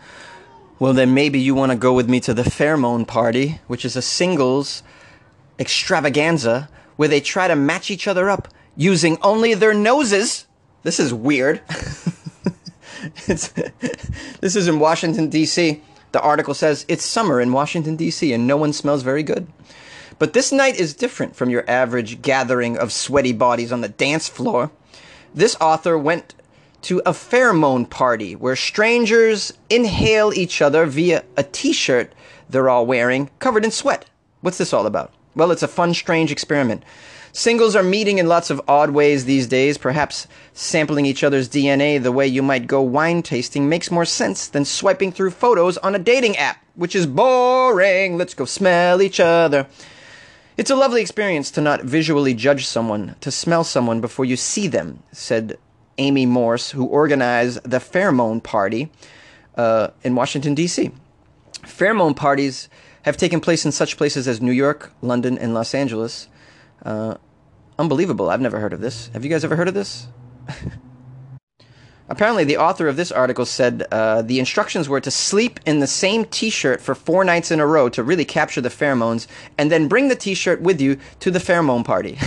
Well, 0.79 0.93
then 0.93 1.13
maybe 1.13 1.39
you 1.39 1.53
want 1.53 1.71
to 1.71 1.77
go 1.77 1.93
with 1.93 2.09
me 2.09 2.19
to 2.21 2.33
the 2.33 2.43
Pheromone 2.43 3.05
Party, 3.05 3.59
which 3.67 3.83
is 3.83 3.95
a 3.95 4.01
singles 4.01 4.81
extravaganza 5.59 6.69
where 6.95 7.09
they 7.09 7.19
try 7.19 7.47
to 7.47 7.55
match 7.55 7.91
each 7.91 8.07
other 8.07 8.29
up 8.29 8.47
using 8.75 9.17
only 9.21 9.53
their 9.53 9.73
noses. 9.73 10.47
This 10.83 10.99
is 10.99 11.13
weird. 11.13 11.61
this 13.27 14.55
is 14.55 14.67
in 14.67 14.79
Washington, 14.79 15.29
D.C. 15.29 15.81
The 16.11 16.21
article 16.21 16.53
says 16.53 16.85
it's 16.87 17.05
summer 17.05 17.39
in 17.39 17.53
Washington, 17.53 17.95
D.C., 17.95 18.33
and 18.33 18.47
no 18.47 18.57
one 18.57 18.73
smells 18.73 19.03
very 19.03 19.23
good. 19.23 19.47
But 20.17 20.33
this 20.33 20.51
night 20.51 20.79
is 20.79 20.93
different 20.93 21.35
from 21.35 21.49
your 21.49 21.69
average 21.69 22.21
gathering 22.21 22.77
of 22.77 22.91
sweaty 22.91 23.31
bodies 23.33 23.71
on 23.71 23.81
the 23.81 23.89
dance 23.89 24.27
floor. 24.27 24.71
This 25.33 25.55
author 25.61 25.97
went 25.97 26.35
to 26.81 26.99
a 26.99 27.11
pheromone 27.11 27.89
party 27.89 28.35
where 28.35 28.55
strangers 28.55 29.53
inhale 29.69 30.33
each 30.33 30.61
other 30.61 30.85
via 30.85 31.23
a 31.37 31.43
t 31.43 31.73
shirt 31.73 32.13
they're 32.49 32.69
all 32.69 32.85
wearing, 32.85 33.29
covered 33.39 33.63
in 33.63 33.71
sweat. 33.71 34.05
What's 34.41 34.57
this 34.57 34.73
all 34.73 34.87
about? 34.87 35.13
Well, 35.39 35.51
it's 35.51 35.63
a 35.63 35.69
fun, 35.69 35.93
strange 35.93 36.33
experiment. 36.33 36.83
Singles 37.31 37.73
are 37.73 37.81
meeting 37.81 38.17
in 38.17 38.27
lots 38.27 38.49
of 38.49 38.61
odd 38.67 38.89
ways 38.89 39.23
these 39.23 39.47
days. 39.47 39.77
Perhaps 39.77 40.27
sampling 40.51 41.05
each 41.05 41.23
other's 41.23 41.47
DNA 41.47 42.03
the 42.03 42.11
way 42.11 42.27
you 42.27 42.43
might 42.43 42.67
go 42.67 42.81
wine 42.81 43.21
tasting 43.21 43.69
makes 43.69 43.89
more 43.89 44.03
sense 44.03 44.49
than 44.49 44.65
swiping 44.65 45.13
through 45.13 45.31
photos 45.31 45.77
on 45.77 45.95
a 45.95 45.99
dating 45.99 46.35
app, 46.35 46.61
which 46.75 46.93
is 46.93 47.07
boring. 47.07 48.17
Let's 48.17 48.33
go 48.33 48.43
smell 48.43 49.01
each 49.01 49.21
other. 49.21 49.65
It's 50.57 50.71
a 50.71 50.75
lovely 50.75 50.99
experience 50.99 51.51
to 51.51 51.61
not 51.61 51.83
visually 51.83 52.33
judge 52.33 52.67
someone, 52.67 53.15
to 53.21 53.31
smell 53.31 53.63
someone 53.63 54.01
before 54.01 54.25
you 54.25 54.35
see 54.35 54.67
them, 54.67 55.03
said 55.13 55.57
Amy 55.99 56.25
Morse, 56.25 56.71
who 56.71 56.83
organized 56.83 57.63
the 57.63 57.77
Pheromone 57.77 58.43
Party 58.43 58.91
uh, 59.55 59.91
in 60.03 60.15
Washington, 60.15 60.53
D.C. 60.53 60.91
Pheromone 61.61 62.13
parties 62.13 62.67
have 63.03 63.17
taken 63.17 63.39
place 63.39 63.65
in 63.65 63.71
such 63.71 63.97
places 63.97 64.27
as 64.27 64.41
New 64.41 64.51
York, 64.51 64.91
London, 65.01 65.37
and 65.37 65.53
Los 65.53 65.73
Angeles. 65.73 66.27
Uh, 66.83 67.15
unbelievable. 67.77 68.29
I've 68.29 68.41
never 68.41 68.59
heard 68.59 68.73
of 68.73 68.81
this. 68.81 69.07
Have 69.09 69.23
you 69.23 69.29
guys 69.29 69.43
ever 69.43 69.55
heard 69.55 69.67
of 69.67 69.73
this? 69.73 70.07
Apparently, 72.09 72.43
the 72.43 72.57
author 72.57 72.87
of 72.87 72.95
this 72.95 73.11
article 73.11 73.45
said 73.45 73.85
uh, 73.91 74.23
the 74.23 74.39
instructions 74.39 74.89
were 74.89 74.99
to 74.99 75.11
sleep 75.11 75.59
in 75.67 75.79
the 75.79 75.85
same 75.85 76.25
t 76.25 76.49
shirt 76.49 76.81
for 76.81 76.95
four 76.95 77.23
nights 77.23 77.51
in 77.51 77.59
a 77.59 77.67
row 77.67 77.87
to 77.89 78.01
really 78.01 78.25
capture 78.25 78.61
the 78.61 78.69
pheromones, 78.69 79.27
and 79.59 79.71
then 79.71 79.87
bring 79.87 80.07
the 80.07 80.15
t 80.15 80.33
shirt 80.33 80.59
with 80.59 80.81
you 80.81 80.97
to 81.19 81.29
the 81.29 81.37
pheromone 81.37 81.85
party. 81.85 82.17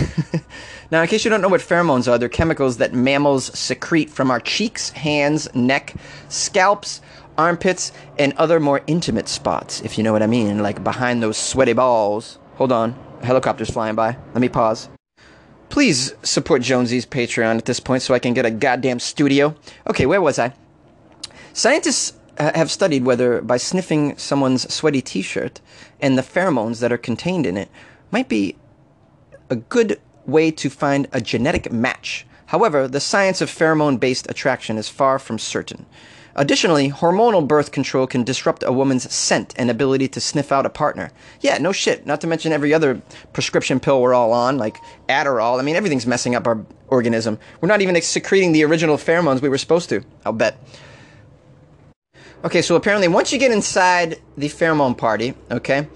now, 0.91 1.01
in 1.01 1.07
case 1.09 1.25
you 1.25 1.29
don't 1.29 1.41
know 1.41 1.49
what 1.49 1.59
pheromones 1.59 2.09
are, 2.09 2.17
they're 2.17 2.29
chemicals 2.29 2.77
that 2.77 2.93
mammals 2.93 3.57
secrete 3.59 4.09
from 4.09 4.31
our 4.31 4.39
cheeks, 4.39 4.89
hands, 4.91 5.53
neck, 5.53 5.93
scalps, 6.29 7.01
armpits, 7.37 7.91
and 8.17 8.33
other 8.33 8.59
more 8.59 8.81
intimate 8.87 9.27
spots, 9.27 9.81
if 9.81 9.97
you 9.97 10.03
know 10.03 10.13
what 10.13 10.23
I 10.23 10.27
mean, 10.27 10.59
like 10.59 10.83
behind 10.83 11.21
those 11.21 11.37
sweaty 11.37 11.73
balls. 11.73 12.37
Hold 12.55 12.71
on, 12.71 12.95
a 13.21 13.25
helicopter's 13.25 13.69
flying 13.69 13.95
by. 13.95 14.17
Let 14.33 14.41
me 14.41 14.49
pause. 14.49 14.89
Please 15.69 16.13
support 16.21 16.61
Jonesy's 16.61 17.05
Patreon 17.05 17.57
at 17.57 17.65
this 17.65 17.79
point 17.79 18.03
so 18.03 18.13
I 18.13 18.19
can 18.19 18.33
get 18.33 18.45
a 18.45 18.51
goddamn 18.51 18.99
studio. 18.99 19.55
Okay, 19.87 20.05
where 20.05 20.21
was 20.21 20.37
I? 20.37 20.53
Scientists 21.53 22.13
uh, 22.37 22.51
have 22.55 22.69
studied 22.69 23.05
whether 23.05 23.41
by 23.41 23.57
sniffing 23.57 24.17
someone's 24.17 24.71
sweaty 24.71 25.01
t 25.01 25.21
shirt 25.21 25.61
and 26.01 26.17
the 26.17 26.21
pheromones 26.21 26.79
that 26.79 26.91
are 26.91 26.97
contained 26.97 27.45
in 27.45 27.57
it 27.57 27.69
might 28.11 28.29
be 28.29 28.55
a 29.49 29.55
good 29.55 29.99
way 30.25 30.51
to 30.51 30.69
find 30.69 31.07
a 31.11 31.21
genetic 31.21 31.71
match. 31.71 32.25
However, 32.47 32.87
the 32.87 32.99
science 32.99 33.41
of 33.41 33.49
pheromone 33.49 33.99
based 33.99 34.29
attraction 34.29 34.77
is 34.77 34.89
far 34.89 35.19
from 35.19 35.39
certain. 35.39 35.85
Additionally, 36.35 36.89
hormonal 36.89 37.47
birth 37.47 37.71
control 37.71 38.07
can 38.07 38.23
disrupt 38.23 38.63
a 38.63 38.71
woman's 38.71 39.11
scent 39.13 39.53
and 39.55 39.69
ability 39.69 40.07
to 40.07 40.19
sniff 40.19 40.51
out 40.51 40.65
a 40.65 40.69
partner. 40.69 41.11
Yeah, 41.41 41.59
no 41.59 41.71
shit. 41.71 42.07
Not 42.07 42.21
to 42.21 42.27
mention 42.27 42.51
every 42.51 42.73
other 42.73 43.01
prescription 43.33 43.79
pill 43.79 44.01
we're 44.01 44.15
all 44.15 44.33
on, 44.33 44.57
like 44.57 44.77
Adderall. 45.07 45.59
I 45.59 45.61
mean, 45.61 45.75
everything's 45.75 46.07
messing 46.07 46.33
up 46.33 46.47
our 46.47 46.65
organism. 46.87 47.37
We're 47.61 47.67
not 47.67 47.81
even 47.81 48.01
secreting 48.01 48.51
the 48.51 48.63
original 48.65 48.97
pheromones 48.97 49.41
we 49.41 49.49
were 49.49 49.59
supposed 49.59 49.89
to, 49.89 50.03
I'll 50.25 50.33
bet. 50.33 50.57
Okay, 52.43 52.61
so 52.61 52.75
apparently, 52.75 53.07
once 53.07 53.31
you 53.31 53.37
get 53.37 53.51
inside 53.51 54.19
the 54.35 54.49
pheromone 54.49 54.97
party, 54.97 55.35
okay, 55.51 55.87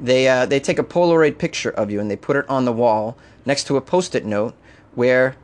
they, 0.00 0.28
uh, 0.28 0.46
they 0.46 0.60
take 0.60 0.78
a 0.78 0.84
Polaroid 0.84 1.38
picture 1.38 1.70
of 1.70 1.90
you 1.90 1.98
and 1.98 2.10
they 2.10 2.16
put 2.16 2.36
it 2.36 2.48
on 2.48 2.66
the 2.66 2.72
wall 2.72 3.16
next 3.46 3.64
to 3.64 3.76
a 3.76 3.80
post 3.80 4.14
it 4.14 4.24
note 4.24 4.54
where 4.94 5.34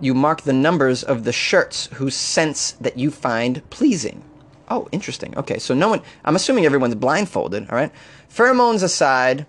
you 0.00 0.14
mark 0.14 0.42
the 0.42 0.52
numbers 0.52 1.02
of 1.02 1.24
the 1.24 1.32
shirts 1.32 1.88
whose 1.94 2.14
scents 2.14 2.72
that 2.72 2.98
you 2.98 3.10
find 3.10 3.68
pleasing. 3.70 4.22
Oh, 4.68 4.88
interesting. 4.92 5.36
Okay, 5.36 5.58
so 5.58 5.74
no 5.74 5.88
one, 5.88 6.02
I'm 6.24 6.36
assuming 6.36 6.64
everyone's 6.64 6.94
blindfolded, 6.94 7.68
all 7.70 7.76
right? 7.76 7.92
Pheromones 8.28 8.82
aside, 8.82 9.46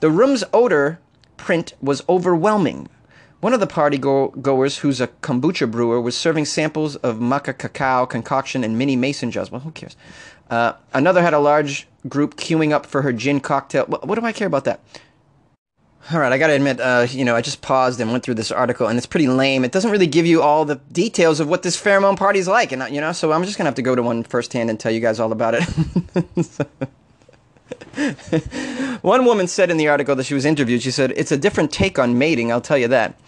the 0.00 0.10
room's 0.10 0.44
odor 0.52 0.98
print 1.36 1.74
was 1.80 2.02
overwhelming. 2.08 2.88
One 3.40 3.52
of 3.52 3.60
the 3.60 3.66
party 3.66 3.98
go- 3.98 4.28
goers, 4.28 4.78
who's 4.78 5.00
a 5.00 5.08
kombucha 5.08 5.70
brewer, 5.70 6.00
was 6.00 6.16
serving 6.16 6.46
samples 6.46 6.96
of 6.96 7.18
maca 7.18 7.56
cacao 7.56 8.06
concoction 8.06 8.64
in 8.64 8.76
mini 8.76 8.96
mason 8.96 9.30
jars. 9.30 9.50
Well, 9.50 9.60
who 9.60 9.70
cares? 9.70 9.96
Uh, 10.50 10.72
another 10.94 11.22
had 11.22 11.34
a 11.34 11.38
large 11.38 11.86
group 12.08 12.36
queuing 12.36 12.72
up 12.72 12.86
for 12.86 13.02
her 13.02 13.12
gin 13.12 13.40
cocktail. 13.40 13.84
What, 13.86 14.06
what 14.06 14.18
do 14.18 14.24
I 14.24 14.32
care 14.32 14.46
about 14.46 14.64
that? 14.64 14.80
All 16.12 16.20
right, 16.20 16.32
I 16.32 16.38
got 16.38 16.46
to 16.46 16.52
admit, 16.52 16.80
uh, 16.80 17.08
you 17.10 17.24
know, 17.24 17.34
I 17.34 17.40
just 17.40 17.62
paused 17.62 18.00
and 18.00 18.12
went 18.12 18.22
through 18.22 18.34
this 18.34 18.52
article, 18.52 18.86
and 18.86 18.96
it's 18.96 19.06
pretty 19.06 19.26
lame. 19.26 19.64
It 19.64 19.72
doesn't 19.72 19.90
really 19.90 20.06
give 20.06 20.24
you 20.24 20.40
all 20.40 20.64
the 20.64 20.76
details 20.92 21.40
of 21.40 21.48
what 21.48 21.64
this 21.64 21.80
pheromone 21.80 22.16
party 22.16 22.38
is 22.38 22.46
like, 22.46 22.70
and 22.70 22.82
uh, 22.82 22.86
you 22.86 23.00
know, 23.00 23.10
so 23.10 23.32
I'm 23.32 23.42
just 23.42 23.58
gonna 23.58 23.66
have 23.66 23.74
to 23.74 23.82
go 23.82 23.96
to 23.96 24.02
one 24.02 24.22
firsthand 24.22 24.70
and 24.70 24.78
tell 24.78 24.92
you 24.92 25.00
guys 25.00 25.18
all 25.18 25.32
about 25.32 25.56
it. 25.56 25.64
one 29.02 29.24
woman 29.24 29.48
said 29.48 29.68
in 29.68 29.78
the 29.78 29.88
article 29.88 30.14
that 30.14 30.26
she 30.26 30.34
was 30.34 30.44
interviewed, 30.44 30.82
she 30.82 30.92
said, 30.92 31.12
"It's 31.16 31.32
a 31.32 31.36
different 31.36 31.72
take 31.72 31.98
on 31.98 32.16
mating, 32.16 32.52
I'll 32.52 32.60
tell 32.60 32.78
you 32.78 32.86
that." 32.88 33.18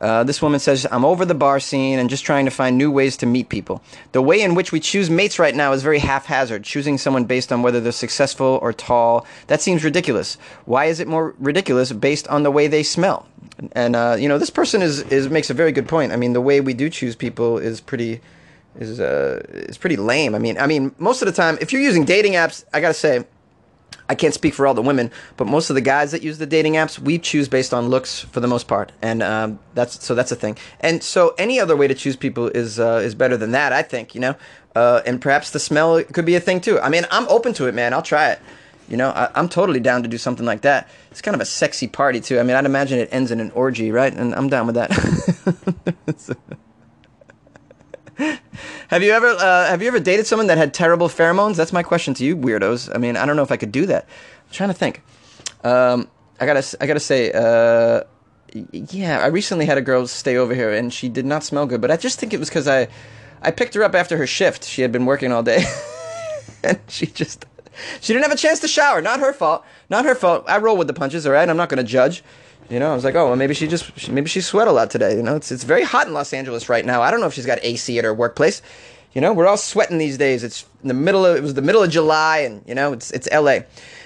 Uh, 0.00 0.24
this 0.24 0.42
woman 0.42 0.60
says, 0.60 0.86
I'm 0.90 1.04
over 1.04 1.24
the 1.24 1.34
bar 1.34 1.60
scene 1.60 1.98
and 1.98 2.10
just 2.10 2.24
trying 2.24 2.44
to 2.44 2.50
find 2.50 2.76
new 2.76 2.90
ways 2.90 3.16
to 3.18 3.26
meet 3.26 3.48
people. 3.48 3.82
The 4.12 4.22
way 4.22 4.42
in 4.42 4.54
which 4.54 4.72
we 4.72 4.80
choose 4.80 5.08
mates 5.08 5.38
right 5.38 5.54
now 5.54 5.72
is 5.72 5.82
very 5.82 6.00
haphazard, 6.00 6.64
choosing 6.64 6.98
someone 6.98 7.24
based 7.24 7.52
on 7.52 7.62
whether 7.62 7.80
they're 7.80 7.92
successful 7.92 8.58
or 8.60 8.72
tall. 8.72 9.26
That 9.46 9.62
seems 9.62 9.84
ridiculous. 9.84 10.36
Why 10.64 10.86
is 10.86 11.00
it 11.00 11.08
more 11.08 11.34
ridiculous 11.38 11.92
based 11.92 12.26
on 12.28 12.42
the 12.42 12.50
way 12.50 12.66
they 12.66 12.82
smell? 12.82 13.26
And, 13.72 13.94
uh, 13.94 14.16
you 14.18 14.28
know, 14.28 14.38
this 14.38 14.50
person 14.50 14.82
is, 14.82 15.02
is 15.02 15.28
makes 15.28 15.48
a 15.48 15.54
very 15.54 15.70
good 15.72 15.88
point. 15.88 16.12
I 16.12 16.16
mean, 16.16 16.32
the 16.32 16.40
way 16.40 16.60
we 16.60 16.74
do 16.74 16.90
choose 16.90 17.14
people 17.14 17.58
is 17.58 17.80
pretty 17.80 18.20
is 18.76 19.00
uh, 19.00 19.40
is 19.50 19.78
pretty 19.78 19.96
lame. 19.96 20.34
I 20.34 20.38
mean, 20.38 20.58
I 20.58 20.66
mean, 20.66 20.92
most 20.98 21.22
of 21.22 21.26
the 21.26 21.32
time, 21.32 21.58
if 21.60 21.72
you're 21.72 21.82
using 21.82 22.04
dating 22.04 22.32
apps, 22.32 22.64
I 22.72 22.80
gotta 22.80 22.94
say, 22.94 23.24
I 24.08 24.14
can't 24.14 24.34
speak 24.34 24.54
for 24.54 24.66
all 24.66 24.74
the 24.74 24.82
women, 24.82 25.10
but 25.36 25.46
most 25.46 25.70
of 25.70 25.74
the 25.74 25.80
guys 25.80 26.12
that 26.12 26.22
use 26.22 26.38
the 26.38 26.46
dating 26.46 26.74
apps, 26.74 26.98
we 26.98 27.18
choose 27.18 27.48
based 27.48 27.72
on 27.72 27.88
looks 27.88 28.20
for 28.20 28.40
the 28.40 28.46
most 28.46 28.68
part, 28.68 28.92
and 29.00 29.22
um, 29.22 29.58
that's 29.74 30.04
so 30.04 30.14
that's 30.14 30.30
a 30.30 30.36
thing. 30.36 30.58
And 30.80 31.02
so 31.02 31.34
any 31.38 31.58
other 31.58 31.74
way 31.74 31.88
to 31.88 31.94
choose 31.94 32.16
people 32.16 32.48
is 32.48 32.78
uh, 32.78 33.00
is 33.02 33.14
better 33.14 33.36
than 33.36 33.52
that, 33.52 33.72
I 33.72 33.82
think. 33.82 34.14
You 34.14 34.20
know, 34.20 34.36
uh, 34.74 35.00
and 35.06 35.20
perhaps 35.20 35.50
the 35.50 35.60
smell 35.60 36.02
could 36.04 36.26
be 36.26 36.34
a 36.34 36.40
thing 36.40 36.60
too. 36.60 36.78
I 36.80 36.88
mean, 36.88 37.06
I'm 37.10 37.26
open 37.28 37.54
to 37.54 37.66
it, 37.66 37.74
man. 37.74 37.94
I'll 37.94 38.02
try 38.02 38.30
it. 38.30 38.40
You 38.88 38.98
know, 38.98 39.10
I, 39.10 39.30
am 39.34 39.48
totally 39.48 39.80
down 39.80 40.02
to 40.02 40.08
do 40.08 40.18
something 40.18 40.44
like 40.44 40.60
that. 40.62 40.90
It's 41.10 41.22
kind 41.22 41.34
of 41.34 41.40
a 41.40 41.46
sexy 41.46 41.88
party 41.88 42.20
too. 42.20 42.38
I 42.38 42.42
mean, 42.42 42.56
I'd 42.56 42.66
imagine 42.66 42.98
it 42.98 43.08
ends 43.12 43.30
in 43.30 43.40
an 43.40 43.50
orgy, 43.52 43.90
right? 43.90 44.12
And 44.12 44.34
I'm 44.34 44.50
down 44.50 44.66
with 44.66 44.74
that. 44.74 44.90
have 48.88 49.02
you 49.02 49.12
ever 49.12 49.28
uh, 49.28 49.66
have 49.66 49.82
you 49.82 49.88
ever 49.88 50.00
dated 50.00 50.26
someone 50.26 50.46
that 50.48 50.58
had 50.58 50.74
terrible 50.74 51.08
pheromones? 51.08 51.56
That's 51.56 51.72
my 51.72 51.82
question 51.82 52.14
to 52.14 52.24
you, 52.24 52.36
weirdos. 52.36 52.94
I 52.94 52.98
mean, 52.98 53.16
I 53.16 53.26
don't 53.26 53.36
know 53.36 53.42
if 53.42 53.52
I 53.52 53.56
could 53.56 53.72
do 53.72 53.86
that. 53.86 54.04
I'm 54.04 54.52
trying 54.52 54.70
to 54.70 54.74
think. 54.74 55.02
Um, 55.62 56.08
I 56.40 56.46
gotta 56.46 56.76
I 56.80 56.86
gotta 56.86 57.00
say, 57.00 57.32
uh, 57.32 58.02
yeah, 58.72 59.20
I 59.20 59.26
recently 59.26 59.66
had 59.66 59.78
a 59.78 59.82
girl 59.82 60.06
stay 60.06 60.36
over 60.36 60.54
here, 60.54 60.72
and 60.72 60.92
she 60.92 61.08
did 61.08 61.26
not 61.26 61.44
smell 61.44 61.66
good. 61.66 61.80
But 61.80 61.90
I 61.90 61.96
just 61.96 62.18
think 62.18 62.32
it 62.32 62.38
was 62.38 62.48
because 62.48 62.68
I 62.68 62.88
I 63.42 63.50
picked 63.50 63.74
her 63.74 63.82
up 63.82 63.94
after 63.94 64.16
her 64.16 64.26
shift. 64.26 64.64
She 64.64 64.82
had 64.82 64.92
been 64.92 65.06
working 65.06 65.32
all 65.32 65.42
day, 65.42 65.64
and 66.62 66.78
she 66.88 67.06
just 67.06 67.46
she 68.00 68.12
didn't 68.12 68.24
have 68.24 68.32
a 68.32 68.40
chance 68.40 68.60
to 68.60 68.68
shower. 68.68 69.00
Not 69.00 69.20
her 69.20 69.32
fault. 69.32 69.64
Not 69.88 70.04
her 70.04 70.14
fault. 70.14 70.44
I 70.46 70.58
roll 70.58 70.76
with 70.76 70.86
the 70.86 70.94
punches. 70.94 71.26
All 71.26 71.32
right, 71.32 71.48
I'm 71.48 71.56
not 71.56 71.68
gonna 71.68 71.82
judge. 71.84 72.22
You 72.70 72.78
know, 72.78 72.92
I 72.92 72.94
was 72.94 73.04
like, 73.04 73.14
oh, 73.14 73.26
well, 73.26 73.36
maybe 73.36 73.54
she 73.54 73.68
just 73.68 74.08
maybe 74.08 74.28
she 74.28 74.40
sweat 74.40 74.68
a 74.68 74.72
lot 74.72 74.90
today. 74.90 75.16
You 75.16 75.22
know, 75.22 75.36
it's 75.36 75.52
it's 75.52 75.64
very 75.64 75.82
hot 75.82 76.06
in 76.06 76.14
Los 76.14 76.32
Angeles 76.32 76.68
right 76.68 76.84
now. 76.84 77.02
I 77.02 77.10
don't 77.10 77.20
know 77.20 77.26
if 77.26 77.34
she's 77.34 77.46
got 77.46 77.58
AC 77.62 77.98
at 77.98 78.04
her 78.04 78.14
workplace. 78.14 78.62
You 79.12 79.20
know, 79.20 79.32
we're 79.32 79.46
all 79.46 79.56
sweating 79.56 79.98
these 79.98 80.18
days. 80.18 80.42
It's 80.42 80.64
the 80.82 80.94
middle 80.94 81.24
of 81.24 81.36
it 81.36 81.42
was 81.42 81.54
the 81.54 81.62
middle 81.62 81.82
of 81.82 81.90
July, 81.90 82.38
and 82.38 82.62
you 82.66 82.74
know, 82.74 82.92
it's 82.92 83.10
it's 83.10 83.28
L.A. 83.30 83.64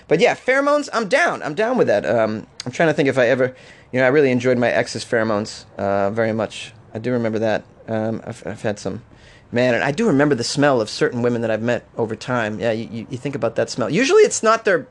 But 0.08 0.20
yeah, 0.20 0.34
pheromones. 0.34 0.88
I'm 0.92 1.08
down. 1.08 1.42
I'm 1.42 1.54
down 1.54 1.78
with 1.78 1.86
that. 1.86 2.04
Um, 2.04 2.46
I'm 2.66 2.72
trying 2.72 2.88
to 2.88 2.94
think 2.94 3.08
if 3.08 3.16
I 3.16 3.28
ever, 3.28 3.54
you 3.92 4.00
know, 4.00 4.04
I 4.04 4.08
really 4.08 4.30
enjoyed 4.30 4.58
my 4.58 4.68
ex's 4.68 5.04
pheromones 5.04 5.64
uh, 5.76 6.10
very 6.10 6.32
much. 6.32 6.72
I 6.92 6.98
do 6.98 7.12
remember 7.12 7.38
that. 7.38 7.64
Um, 7.86 8.22
I've, 8.26 8.46
I've 8.46 8.62
had 8.62 8.78
some 8.78 9.02
man 9.50 9.74
and 9.74 9.82
i 9.82 9.90
do 9.90 10.06
remember 10.06 10.34
the 10.34 10.44
smell 10.44 10.80
of 10.80 10.90
certain 10.90 11.22
women 11.22 11.40
that 11.40 11.50
i've 11.50 11.62
met 11.62 11.88
over 11.96 12.14
time 12.14 12.60
yeah 12.60 12.72
you, 12.72 13.06
you, 13.08 13.16
think 13.16 13.34
about 13.34 13.56
that 13.56 13.70
smell 13.70 13.88
usually 13.88 14.22
it's 14.22 14.42
not 14.42 14.64
their 14.64 14.86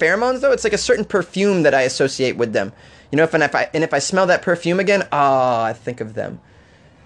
pheromones 0.00 0.40
though 0.40 0.52
it's 0.52 0.64
like 0.64 0.72
a 0.72 0.78
certain 0.78 1.04
perfume 1.04 1.62
that 1.62 1.74
i 1.74 1.82
associate 1.82 2.36
with 2.36 2.52
them 2.52 2.72
you 3.10 3.16
know, 3.16 3.24
if 3.24 3.34
and 3.34 3.42
if 3.42 3.54
I 3.54 3.68
and 3.74 3.82
if 3.82 3.92
I 3.92 3.98
smell 3.98 4.26
that 4.26 4.42
perfume 4.42 4.80
again, 4.80 5.06
ah, 5.12 5.62
oh, 5.62 5.64
I 5.64 5.72
think 5.72 6.00
of 6.00 6.14
them, 6.14 6.40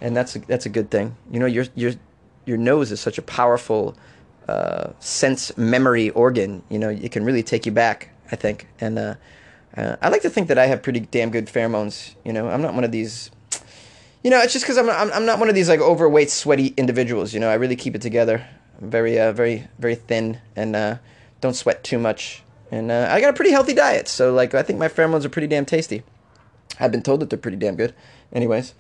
and 0.01 0.17
that's 0.17 0.37
a, 0.37 0.39
that's 0.41 0.67
a 0.67 0.69
good 0.69 0.91
thing. 0.91 1.17
You 1.31 1.41
know, 1.41 1.47
your 1.47 1.67
your 1.75 1.93
your 2.45 2.59
nose 2.59 2.93
is 2.93 3.01
such 3.01 3.17
a 3.17 3.23
powerful 3.23 3.97
uh, 4.49 4.91
sense 5.01 5.57
memory 5.57 6.11
organ. 6.11 6.63
You 6.69 6.79
know, 6.79 6.91
it 6.91 7.11
can 7.11 7.25
really 7.25 7.43
take 7.43 7.67
you 7.67 7.73
back. 7.73 8.11
I 8.31 8.37
think, 8.37 8.69
and 8.81 8.99
uh, 8.99 9.15
uh, 9.77 9.97
I 10.01 10.09
like 10.09 10.23
to 10.23 10.31
think 10.31 10.49
that 10.49 10.59
I 10.59 10.67
have 10.67 10.83
pretty 10.83 11.01
damn 11.01 11.31
good 11.31 11.47
pheromones. 11.47 12.15
You 12.25 12.33
know, 12.33 12.49
I'm 12.49 12.63
not 12.63 12.75
one 12.75 12.85
of 12.85 12.93
these. 12.93 13.31
You 14.23 14.31
know, 14.31 14.41
it's 14.41 14.53
just 14.53 14.65
because 14.65 14.79
I'm, 14.79 14.89
I'm 14.89 15.13
I'm 15.13 15.27
not 15.27 15.39
one 15.39 15.49
of 15.49 15.55
these 15.55 15.69
like 15.69 15.81
overweight, 15.81 16.31
sweaty 16.31 16.75
individuals. 16.77 17.35
You 17.35 17.41
know, 17.41 17.49
I 17.49 17.55
really 17.55 17.77
keep 17.77 17.95
it 17.95 18.03
together. 18.03 18.47
I'm 18.81 18.91
very 18.91 19.19
uh, 19.19 19.33
very 19.33 19.69
very 19.79 19.95
thin 19.95 20.41
and 20.55 20.77
uh, 20.77 20.97
don't 21.41 21.55
sweat 21.55 21.83
too 21.83 21.99
much. 21.99 22.44
And 22.75 22.91
uh, 22.91 23.07
I 23.09 23.21
got 23.21 23.31
a 23.31 23.35
pretty 23.35 23.53
healthy 23.53 23.73
diet, 23.73 24.09
so 24.09 24.35
like 24.35 24.53
I 24.53 24.65
think 24.65 24.81
my 24.81 24.89
pheromones 24.89 25.25
are 25.25 25.29
pretty 25.29 25.47
damn 25.47 25.65
tasty. 25.65 26.03
I've 26.81 26.91
been 26.91 27.03
told 27.03 27.21
that 27.21 27.31
they're 27.31 27.39
pretty 27.39 27.57
damn 27.57 27.77
good. 27.77 27.95
Anyways, 28.33 28.75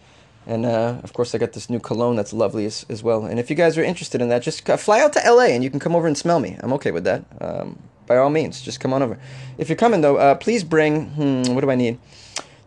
and 0.48 0.66
uh, 0.66 0.98
of 1.04 1.12
course 1.12 1.32
I 1.32 1.38
got 1.38 1.52
this 1.52 1.70
new 1.70 1.78
cologne 1.78 2.16
that's 2.16 2.32
lovely 2.32 2.66
as, 2.66 2.84
as 2.88 3.04
well. 3.04 3.24
And 3.24 3.38
if 3.38 3.50
you 3.50 3.54
guys 3.54 3.78
are 3.78 3.84
interested 3.84 4.20
in 4.20 4.30
that, 4.30 4.42
just 4.42 4.66
fly 4.66 5.00
out 5.00 5.12
to 5.12 5.20
LA 5.24 5.44
and 5.54 5.62
you 5.62 5.70
can 5.70 5.78
come 5.78 5.94
over 5.94 6.08
and 6.08 6.18
smell 6.18 6.40
me. 6.40 6.58
I'm 6.58 6.72
okay 6.72 6.90
with 6.90 7.04
that. 7.04 7.24
Um, 7.40 7.78
by 8.08 8.16
all 8.16 8.30
means, 8.30 8.60
just 8.62 8.80
come 8.80 8.92
on 8.92 9.00
over. 9.00 9.16
If 9.58 9.68
you're 9.68 9.76
coming 9.76 10.00
though, 10.00 10.16
uh, 10.16 10.34
please 10.34 10.64
bring. 10.64 11.10
Hmm, 11.10 11.54
what 11.54 11.60
do 11.60 11.70
I 11.70 11.76
need? 11.76 12.00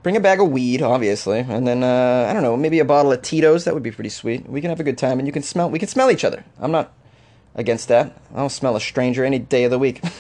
Bring 0.04 0.16
a 0.16 0.22
bag 0.22 0.40
of 0.40 0.50
weed, 0.50 0.82
obviously, 0.82 1.40
and 1.40 1.68
then 1.68 1.84
uh, 1.84 2.28
I 2.30 2.32
don't 2.32 2.44
know, 2.44 2.56
maybe 2.56 2.80
a 2.80 2.86
bottle 2.86 3.12
of 3.12 3.22
Tito's. 3.22 3.66
That 3.66 3.74
would 3.74 3.84
be 3.84 3.92
pretty 3.92 4.12
sweet. 4.12 4.48
We 4.48 4.62
can 4.62 4.70
have 4.70 4.80
a 4.80 4.84
good 4.86 4.98
time, 4.98 5.20
and 5.20 5.28
you 5.28 5.34
can 5.34 5.44
smell. 5.44 5.70
We 5.70 5.80
can 5.80 5.90
smell 5.90 6.10
each 6.10 6.24
other. 6.24 6.46
I'm 6.62 6.72
not 6.72 6.94
against 7.58 7.90
that. 7.90 8.20
I'll 8.34 8.50
smell 8.50 8.76
a 8.76 8.82
stranger 8.82 9.26
any 9.26 9.40
day 9.40 9.66
of 9.66 9.72
the 9.72 9.80
week. 9.80 10.02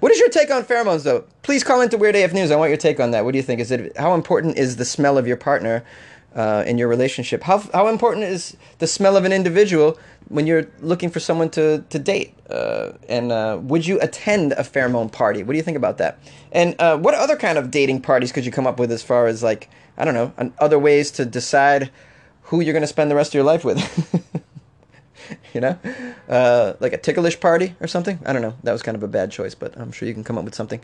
What 0.00 0.10
is 0.10 0.18
your 0.18 0.30
take 0.30 0.50
on 0.50 0.64
pheromones, 0.64 1.04
though? 1.04 1.24
Please 1.42 1.62
call 1.62 1.80
into 1.80 1.96
Weird 1.96 2.16
AF 2.16 2.32
News. 2.32 2.50
I 2.50 2.56
want 2.56 2.70
your 2.70 2.76
take 2.76 2.98
on 2.98 3.12
that. 3.12 3.24
What 3.24 3.32
do 3.32 3.38
you 3.38 3.42
think? 3.42 3.60
Is 3.60 3.70
it 3.70 3.96
how 3.96 4.14
important 4.14 4.58
is 4.58 4.76
the 4.76 4.84
smell 4.84 5.16
of 5.16 5.28
your 5.28 5.36
partner 5.36 5.84
uh, 6.34 6.64
in 6.66 6.76
your 6.78 6.88
relationship? 6.88 7.44
How 7.44 7.58
how 7.72 7.88
important 7.88 8.24
is 8.24 8.56
the 8.78 8.88
smell 8.88 9.16
of 9.16 9.24
an 9.24 9.32
individual 9.32 9.98
when 10.28 10.46
you're 10.46 10.66
looking 10.80 11.08
for 11.08 11.20
someone 11.20 11.50
to 11.50 11.84
to 11.90 11.98
date? 11.98 12.34
Uh, 12.50 12.92
and 13.08 13.30
uh, 13.30 13.58
would 13.62 13.86
you 13.86 14.00
attend 14.00 14.52
a 14.52 14.62
pheromone 14.62 15.12
party? 15.12 15.42
What 15.42 15.52
do 15.52 15.56
you 15.56 15.62
think 15.62 15.76
about 15.76 15.98
that? 15.98 16.18
And 16.50 16.74
uh, 16.80 16.98
what 16.98 17.14
other 17.14 17.36
kind 17.36 17.56
of 17.56 17.70
dating 17.70 18.02
parties 18.02 18.32
could 18.32 18.44
you 18.44 18.50
come 18.50 18.66
up 18.66 18.80
with 18.80 18.90
as 18.90 19.02
far 19.02 19.26
as 19.28 19.42
like 19.42 19.70
I 19.96 20.04
don't 20.04 20.14
know, 20.14 20.52
other 20.58 20.80
ways 20.80 21.12
to 21.12 21.24
decide 21.24 21.90
who 22.42 22.60
you're 22.60 22.72
going 22.72 22.82
to 22.82 22.88
spend 22.88 23.10
the 23.10 23.14
rest 23.14 23.30
of 23.30 23.34
your 23.34 23.44
life 23.44 23.64
with. 23.64 23.78
you 25.54 25.60
know, 25.60 25.78
uh, 26.28 26.74
like 26.80 26.92
a 26.92 26.98
ticklish 26.98 27.38
party 27.40 27.74
or 27.80 27.86
something. 27.86 28.18
I 28.24 28.32
don't 28.32 28.42
know. 28.42 28.54
That 28.62 28.72
was 28.72 28.82
kind 28.82 28.96
of 28.96 29.02
a 29.02 29.08
bad 29.08 29.30
choice, 29.30 29.54
but 29.54 29.76
I'm 29.78 29.92
sure 29.92 30.06
you 30.08 30.14
can 30.14 30.24
come 30.24 30.38
up 30.38 30.44
with 30.44 30.54
something. 30.54 30.80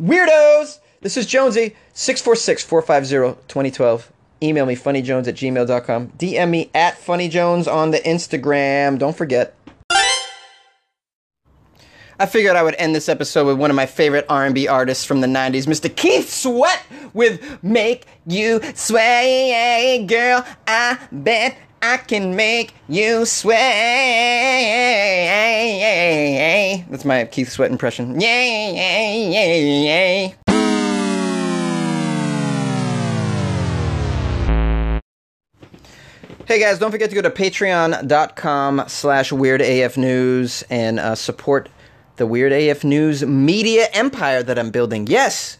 Weirdos! 0.00 0.78
This 1.00 1.16
is 1.16 1.26
Jonesy, 1.26 1.76
646 1.92 2.64
450 2.64 3.42
2012. 3.48 4.12
Email 4.42 4.66
me, 4.66 4.76
funnyjones 4.76 5.26
at 5.28 5.34
gmail.com. 5.34 6.08
DM 6.18 6.50
me 6.50 6.70
at 6.74 6.98
funnyjones 6.98 7.72
on 7.72 7.90
the 7.90 7.98
Instagram. 7.98 8.98
Don't 8.98 9.16
forget. 9.16 9.55
I 12.18 12.24
figured 12.24 12.56
I 12.56 12.62
would 12.62 12.74
end 12.76 12.94
this 12.94 13.10
episode 13.10 13.46
with 13.46 13.58
one 13.58 13.68
of 13.68 13.76
my 13.76 13.84
favorite 13.84 14.24
R&B 14.30 14.68
artists 14.68 15.04
from 15.04 15.20
the 15.20 15.26
90s, 15.26 15.66
Mr. 15.66 15.94
Keith 15.94 16.32
Sweat 16.32 16.82
with 17.12 17.62
Make 17.62 18.06
You 18.26 18.60
Sway. 18.74 20.02
Girl, 20.08 20.42
I 20.66 20.98
bet 21.12 21.58
I 21.82 21.98
can 21.98 22.34
make 22.34 22.74
you 22.88 23.26
sway. 23.26 23.56
That's 26.88 27.04
my 27.04 27.26
Keith 27.26 27.50
Sweat 27.50 27.70
impression. 27.70 28.18
Yay, 28.18 28.74
yay, 28.74 29.30
yay, 29.30 29.84
yay. 29.84 30.34
Hey 36.46 36.60
guys, 36.60 36.78
don't 36.78 36.92
forget 36.92 37.10
to 37.10 37.14
go 37.14 37.22
to 37.22 37.30
patreon.com 37.30 38.84
slash 38.86 39.32
weirdafnews 39.32 40.62
and 40.70 40.98
uh, 41.00 41.14
support 41.16 41.68
the 42.16 42.26
Weird 42.26 42.52
AF 42.52 42.84
News 42.84 43.24
media 43.24 43.86
empire 43.92 44.42
that 44.42 44.58
I'm 44.58 44.70
building. 44.70 45.06
Yes, 45.06 45.58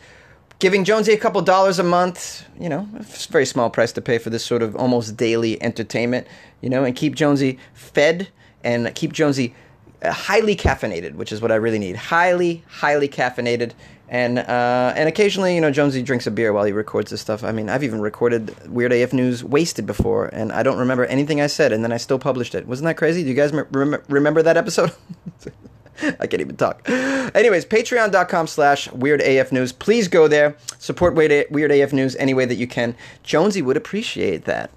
giving 0.58 0.84
Jonesy 0.84 1.12
a 1.12 1.18
couple 1.18 1.40
dollars 1.42 1.78
a 1.78 1.82
month, 1.82 2.44
you 2.58 2.68
know, 2.68 2.88
it's 2.94 3.26
a 3.26 3.32
very 3.32 3.46
small 3.46 3.70
price 3.70 3.92
to 3.92 4.00
pay 4.00 4.18
for 4.18 4.30
this 4.30 4.44
sort 4.44 4.62
of 4.62 4.74
almost 4.76 5.16
daily 5.16 5.62
entertainment, 5.62 6.26
you 6.60 6.70
know, 6.70 6.84
and 6.84 6.96
keep 6.96 7.14
Jonesy 7.14 7.58
fed 7.74 8.28
and 8.64 8.92
keep 8.94 9.12
Jonesy 9.12 9.54
uh, 10.02 10.12
highly 10.12 10.56
caffeinated, 10.56 11.14
which 11.14 11.32
is 11.32 11.40
what 11.40 11.52
I 11.52 11.56
really 11.56 11.78
need. 11.78 11.96
Highly, 11.96 12.64
highly 12.68 13.08
caffeinated. 13.08 13.72
And 14.08 14.38
uh, 14.38 14.92
and 14.94 15.08
occasionally, 15.08 15.56
you 15.56 15.60
know, 15.60 15.72
Jonesy 15.72 16.00
drinks 16.00 16.28
a 16.28 16.30
beer 16.30 16.52
while 16.52 16.64
he 16.64 16.70
records 16.70 17.10
this 17.10 17.20
stuff. 17.20 17.42
I 17.42 17.50
mean, 17.50 17.68
I've 17.68 17.82
even 17.82 18.00
recorded 18.00 18.54
Weird 18.70 18.92
AF 18.92 19.12
News 19.12 19.42
wasted 19.42 19.84
before, 19.84 20.26
and 20.26 20.52
I 20.52 20.62
don't 20.62 20.78
remember 20.78 21.06
anything 21.06 21.40
I 21.40 21.48
said, 21.48 21.72
and 21.72 21.82
then 21.82 21.90
I 21.92 21.96
still 21.96 22.20
published 22.20 22.54
it. 22.54 22.68
Wasn't 22.68 22.84
that 22.84 22.96
crazy? 22.96 23.24
Do 23.24 23.28
you 23.28 23.34
guys 23.34 23.52
rem- 23.52 24.00
remember 24.08 24.42
that 24.42 24.56
episode? 24.56 24.92
I 26.20 26.26
can't 26.26 26.40
even 26.40 26.56
talk. 26.56 26.88
Anyways, 26.88 27.66
patreon.com 27.66 28.46
slash 28.46 28.90
weird 28.92 29.20
AF 29.20 29.52
news. 29.52 29.72
Please 29.72 30.08
go 30.08 30.28
there. 30.28 30.56
Support 30.78 31.14
Weird 31.14 31.70
AF 31.72 31.92
News 31.92 32.16
any 32.16 32.34
way 32.34 32.44
that 32.44 32.56
you 32.56 32.66
can. 32.66 32.94
Jonesy 33.22 33.62
would 33.62 33.76
appreciate 33.76 34.44
that. 34.44 34.70